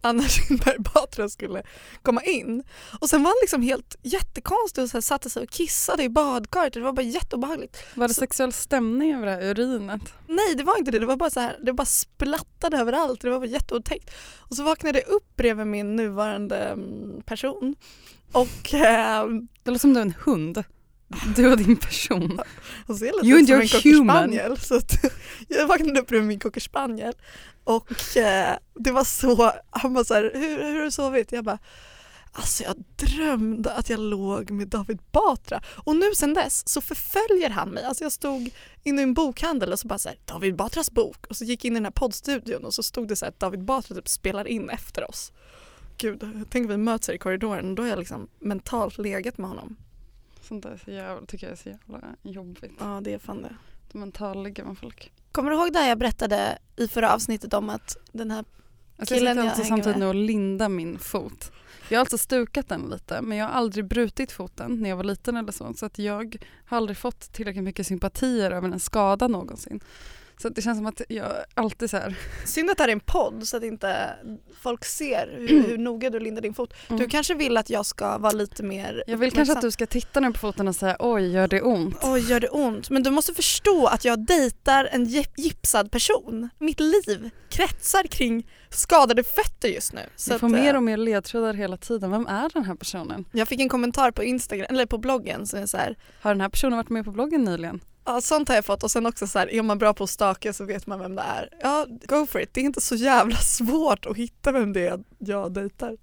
[0.00, 1.62] Anna Kinberg Batra skulle
[2.02, 2.62] komma in.
[3.00, 6.08] Och sen var han liksom helt jättekonstig och så här satte sig och kissade i
[6.08, 6.72] badkaret.
[6.72, 7.76] Det var bara jätteobehagligt.
[7.94, 10.00] Var det Så- sexuell stämning över det här urinet?
[10.28, 13.30] Nej det var inte det, det var bara så här, det bara splattade överallt, det
[13.30, 14.10] var bara jätteotäckt.
[14.38, 17.74] Och så vaknade jag upp bredvid min nuvarande mm, person
[18.32, 20.64] och ehm, Det låter som du är en hund.
[21.36, 22.40] Du och din person.
[22.86, 24.16] och ser lite You ut som en cocker human.
[24.16, 24.58] spaniel.
[24.58, 25.04] Så att
[25.48, 27.14] jag vaknade upp bredvid min cocker spaniel
[27.64, 31.32] och eh, det var så, han bara så här, hur, hur har du sovit?
[31.32, 31.58] Jag bara,
[32.32, 37.50] alltså jag drömde att jag låg med David Batra och nu sen dess så förföljer
[37.50, 37.84] han mig.
[37.84, 38.50] Alltså jag stod
[38.82, 41.64] inne i en bokhandel och så bara så här, David Batras bok och så gick
[41.64, 43.94] jag in i den här poddstudion och så stod det så här att David Batra
[43.94, 45.32] typ spelar in efter oss.
[45.98, 49.48] Gud, tänk vi möts här i korridoren och då har jag liksom mentalt legat med
[49.48, 49.76] honom.
[50.42, 52.72] Sånt där är så jävla, tycker jag är så jävla jobbigt.
[52.80, 53.54] Ja det är fan det.
[53.92, 55.12] De mentalligger med folk.
[55.32, 58.44] Kommer du ihåg det jag berättade i förra avsnittet om att den här
[58.96, 60.00] Alltså jag Killen sitter jag alltså samtidigt med.
[60.00, 61.52] nu och lindar min fot.
[61.88, 65.04] Jag har alltså stukat den lite men jag har aldrig brutit foten när jag var
[65.04, 65.74] liten eller så.
[65.74, 69.80] Så att jag har aldrig fått tillräckligt mycket sympatier över en skada någonsin.
[70.38, 72.14] Så det känns som att jag alltid så här.
[72.44, 74.10] Synd att det här är en podd så att inte
[74.60, 76.74] folk ser hur, hur noga du lindar din fot.
[76.88, 77.00] Mm.
[77.02, 79.86] Du kanske vill att jag ska vara lite mer Jag vill kanske att du ska
[79.86, 81.96] titta nu på foten och säga oj gör det ont?
[82.02, 82.90] Oj, gör det ont?
[82.90, 86.48] Men du måste förstå att jag dejtar en gip- gipsad person.
[86.58, 90.00] Mitt liv kretsar kring skadade fötter just nu.
[90.16, 92.10] Så Jag får att, mer eh, och mer ledtrådar hela tiden.
[92.10, 93.24] Vem är den här personen?
[93.32, 96.40] Jag fick en kommentar på Instagram, eller på bloggen som är så här, Har den
[96.40, 97.80] här personen varit med på bloggen nyligen?
[98.08, 100.10] Ja sånt har jag fått och sen också så här, är man bra på att
[100.10, 101.48] staka så vet man vem det är.
[101.62, 102.54] Ja, go for it.
[102.54, 105.96] Det är inte så jävla svårt att hitta vem det är jag dejtar.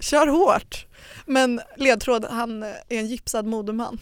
[0.00, 0.86] Kör hårt.
[1.26, 3.98] Men ledtråd, han är en gipsad modeman.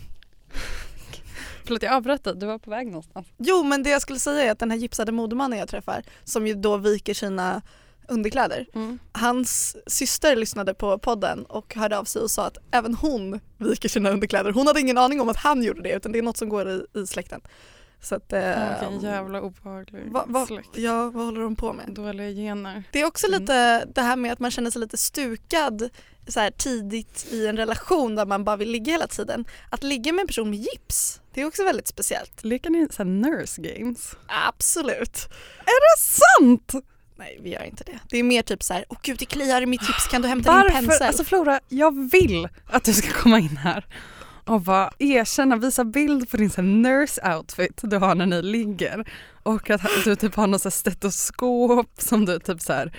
[1.64, 3.27] Förlåt jag avbröt dig, du var på väg någonstans.
[3.39, 6.47] Jo men det jag skulle säga är att den här gipsade modemannen jag träffar som
[6.47, 7.62] ju då viker sina
[8.09, 8.66] underkläder.
[8.74, 8.98] Mm.
[9.12, 13.88] Hans syster lyssnade på podden och hörde av sig och sa att även hon viker
[13.88, 14.52] sina underkläder.
[14.52, 16.68] Hon hade ingen aning om att han gjorde det utan det är något som går
[16.68, 17.40] i, i släkten.
[18.00, 20.68] Så att, eh, Vilken jävla obehaglig va, va, släkt.
[20.78, 21.94] ja, vad håller de på med?
[21.94, 22.82] Dåliga gener.
[22.92, 23.40] Det är också Mm.
[23.40, 25.88] lite det här med att man känner sig lite stukad
[26.28, 29.44] så här tidigt i en relation där man bara vill ligga hela tiden.
[29.70, 32.44] Att ligga med en person med gips, det är också väldigt speciellt.
[32.44, 34.14] Leker ni så här nurse games?
[34.48, 35.28] Absolut.
[35.98, 36.72] Sant!
[37.18, 37.98] Nej vi gör inte det.
[38.08, 40.28] Det är mer typ så här, åh gud det kliar i mitt gips, kan du
[40.28, 40.86] hämta din Varför?
[40.86, 41.06] pensel?
[41.06, 43.86] Alltså Flora, jag vill att du ska komma in här
[44.44, 49.08] och bara erkänna, visa bild på din så nurse outfit du har när ni ligger
[49.42, 52.92] och att du typ har något så stetoskop som du typ så här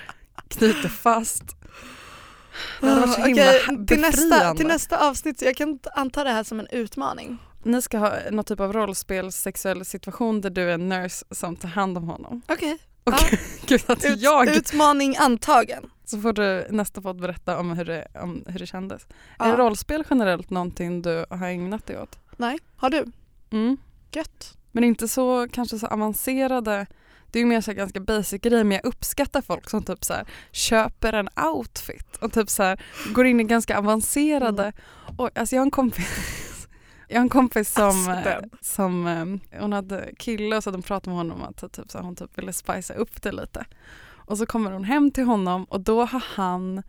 [0.47, 1.43] knyter fast.
[2.81, 4.57] Det hade varit så himla Okej, till, nästa, befriande.
[4.57, 7.37] till nästa avsnitt, jag kan anta det här som en utmaning.
[7.63, 11.55] Ni ska ha någon typ av rollspel, sexuell situation där du är en nurse som
[11.55, 12.41] tar hand om honom.
[12.47, 12.77] Okej,
[13.07, 13.37] Och Ja.
[13.67, 15.89] gud att Ut, jag, utmaning antagen.
[16.05, 19.07] så får du nästa podd berätta om hur det, om hur det kändes.
[19.39, 19.45] Ja.
[19.45, 22.19] Är rollspel generellt någonting du har ägnat dig åt?
[22.37, 23.05] Nej, har du?
[23.49, 23.77] Mm.
[24.11, 24.57] Gött.
[24.71, 26.85] Men inte så kanske så avancerade.
[27.31, 30.13] Det är ju mer så ganska basic grej men jag uppskattar folk som typ så
[30.13, 32.81] här, köper en outfit och typ så här,
[33.13, 34.63] går in i ganska avancerade.
[34.63, 34.73] Mm.
[35.17, 36.05] Och, alltså jag har en kompis
[37.07, 41.05] jag har en kompis som, eh, som eh, hon hade kille och så de pratat
[41.05, 43.65] med honom om att typ, så hon typ ville spicea upp det lite.
[44.27, 46.83] Och så kommer hon hem till honom och då har han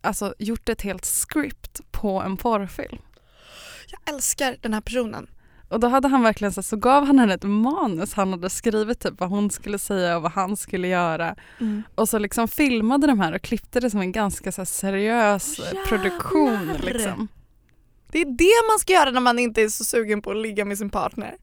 [0.00, 2.98] alltså, gjort ett helt script på en porrfilm.
[3.88, 5.30] Jag älskar den här personen.
[5.68, 9.00] Och då hade han verkligen så, så gav han henne ett manus han hade skrivit
[9.00, 11.36] typ vad hon skulle säga och vad han skulle göra.
[11.94, 15.84] Och så liksom filmade de här och klippte det som en ganska så seriös Jävlar!
[15.84, 16.72] produktion.
[16.80, 17.28] Liksom.
[18.12, 20.64] Det är det man ska göra när man inte är så sugen på att ligga
[20.64, 21.36] med sin partner.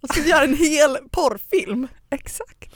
[0.00, 1.88] Man ska göra en hel porrfilm.
[2.10, 2.74] Exakt.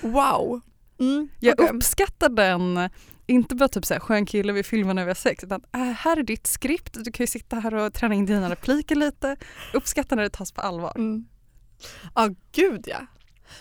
[0.00, 0.60] Wow.
[1.00, 1.76] Mm, Jag okej.
[1.76, 2.90] uppskattar den,
[3.26, 5.80] inte bara typ så här, skön kille vi filmar när vi har sex utan äh,
[5.80, 9.36] här är ditt skript, du kan ju sitta här och träna in dina repliker lite.
[9.74, 10.92] Uppskattar när det tas på allvar.
[10.96, 11.24] Mm.
[12.14, 13.06] Ja, gud ja.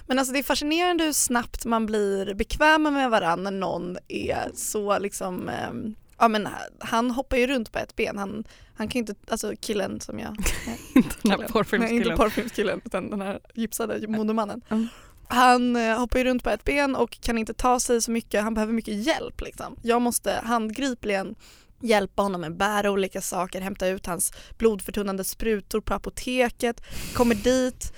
[0.08, 4.52] Men alltså det är fascinerande hur snabbt man blir bekväma med varandra när någon är
[4.56, 6.48] så liksom ehm, Ja men
[6.80, 8.44] han hoppar ju runt på ett ben, han,
[8.76, 10.30] han kan ju inte, alltså killen som jag
[10.96, 11.38] Inte den här killen.
[11.38, 12.18] Nej, inte porrfilmskillen.
[12.18, 14.62] porrfilmskillen utan den här gipsade modemannen.
[14.70, 14.88] Mm.
[15.28, 18.44] Han eh, hoppar ju runt på ett ben och kan inte ta sig så mycket,
[18.44, 19.76] han behöver mycket hjälp liksom.
[19.82, 21.36] Jag måste handgripligen
[21.82, 26.82] hjälpa honom med bära olika saker, hämta ut hans blodförtunnande sprutor på apoteket,
[27.14, 27.94] kommer dit,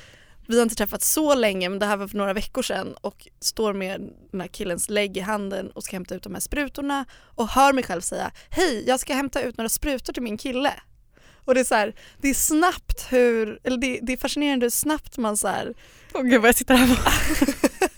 [0.48, 3.28] vi har inte träffats så länge men det här var för några veckor sedan och
[3.40, 7.06] står med den här killens lägg i handen och ska hämta ut de här sprutorna
[7.12, 10.74] och hör mig själv säga hej jag ska hämta ut några sprutor till min kille.
[11.46, 14.70] Och det är så här, det är snabbt hur, eller det, det är fascinerande hur
[14.70, 15.74] snabbt man så här,
[16.14, 16.98] Åh gud vad jag sitter här och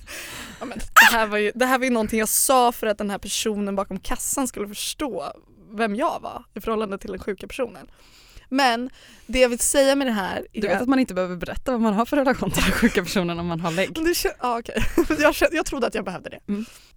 [0.60, 2.98] ja, men det, här var ju, det här var ju någonting jag sa för att
[2.98, 5.34] den här personen bakom kassan skulle förstå
[5.72, 7.88] vem jag var i förhållande till den sjuka personen.
[8.50, 8.90] Men
[9.28, 11.72] det jag vill säga med det här är Du vet att man inte behöver berätta
[11.72, 13.94] vad man har för relation till den sjuka personen om man har lägg.
[13.94, 14.84] det, kän- ja, okej.
[15.20, 16.40] jag, kän- jag trodde att jag behövde det.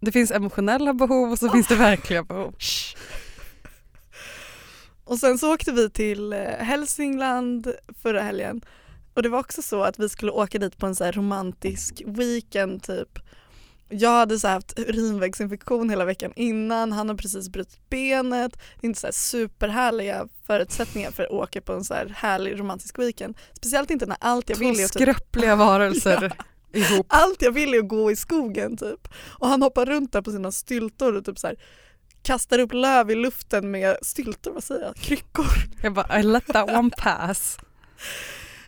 [0.01, 2.55] Det finns emotionella behov och så finns det verkliga behov.
[5.05, 7.72] Och sen så åkte vi till eh, Hälsingland
[8.03, 8.61] förra helgen
[9.14, 12.03] och det var också så att vi skulle åka dit på en så här romantisk
[12.07, 13.18] weekend typ.
[13.93, 18.53] Jag hade så haft urinvägsinfektion hela veckan innan, han har precis brutit benet.
[18.53, 22.61] Det är inte så här superhärliga förutsättningar för att åka på en så här härlig
[22.61, 23.36] romantisk weekend.
[23.53, 26.32] Speciellt inte när allt jag Två vill är att typ skröpliga varelser
[26.72, 27.07] ihop.
[27.09, 29.09] allt jag vill är att gå i skogen typ.
[29.28, 31.57] Och han hoppar runt där på sina styltor och typ så här
[32.22, 35.47] kastar upp löv i luften med styltor, vad säger jag, kryckor.
[35.82, 37.59] Jag bara I let that one pass.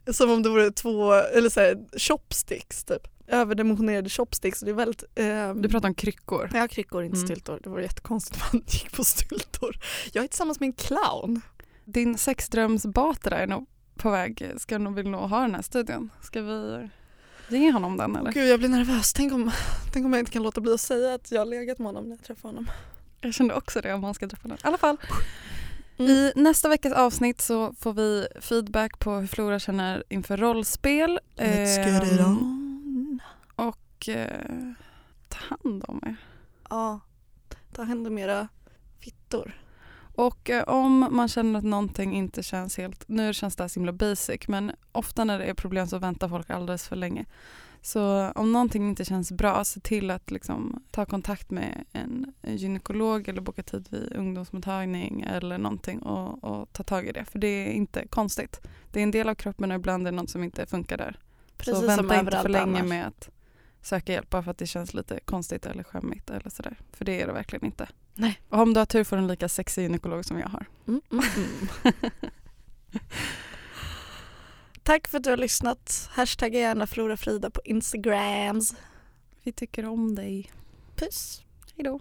[0.12, 3.08] Som om det vore två, eller så här, chopsticks typ.
[3.26, 4.60] Överdimensionerade chopsticks.
[4.60, 5.04] Det är väldigt...
[5.14, 6.50] ehm, Du pratar om kryckor.
[6.54, 7.26] Ja, kryckor, inte Mm.
[7.28, 7.60] styltor.
[7.62, 9.76] Det vore jättekonstigt om man gick på styltor.
[10.12, 11.40] Jag är tillsammans med en clown.
[11.84, 13.66] Din sexdrömsbatra är nog
[13.96, 16.10] på väg, ska nog, vill nog ha den här studion.
[16.22, 16.88] Ska vi
[17.48, 18.32] ge honom den eller?
[18.32, 19.12] Gud, jag blir nervös.
[19.12, 19.50] Tänk om,
[19.92, 22.04] tänk om jag inte kan låta bli att säga att jag har legat med honom
[22.04, 22.70] när jag träffar honom.
[23.20, 24.56] Jag kände också det om han ska träffa den.
[24.56, 24.96] I alla fall,
[25.98, 26.10] Mm.
[26.10, 31.20] i nästa veckas avsnitt så får vi feedback på hur Flora känner inför rollspel.
[31.36, 32.61] Ehm, on.
[34.02, 34.72] Och eh,
[35.28, 36.16] ta hand om er.
[36.70, 37.00] Ja,
[37.72, 38.48] ta hand om era
[39.00, 39.54] fittor.
[40.14, 43.80] Och eh, om man känner att någonting inte känns helt, nu känns det här så
[43.80, 47.24] himla basic men ofta när det är problem så väntar folk alldeles för länge.
[47.82, 53.28] Så om någonting inte känns bra, se till att liksom ta kontakt med en, gynekolog
[53.28, 57.24] eller boka tid vid ungdomsmottagning eller någonting och, och, ta tag i det.
[57.24, 58.60] För det är inte konstigt.
[58.90, 61.18] Det är en del av kroppen och ibland är det något som inte funkar där.
[61.56, 62.88] Precis så vänta inte för länge annars.
[62.88, 63.30] med att
[63.82, 66.76] söka hjälp bara för att det känns lite konstigt eller skämmigt eller sådär.
[66.92, 67.88] För det är det verkligen inte.
[68.14, 68.40] Nej.
[68.48, 70.66] Och om du har tur får du en lika sexig gynekolog som jag har.
[70.88, 71.68] Mm, mm, mm.
[74.82, 76.08] Tack för att du har lyssnat.
[76.10, 78.74] Hashtagga gärna Flora Frida på Instagrams.
[79.42, 80.52] Vi tycker om dig.
[80.96, 81.42] Puss.
[81.76, 82.00] Hejdå.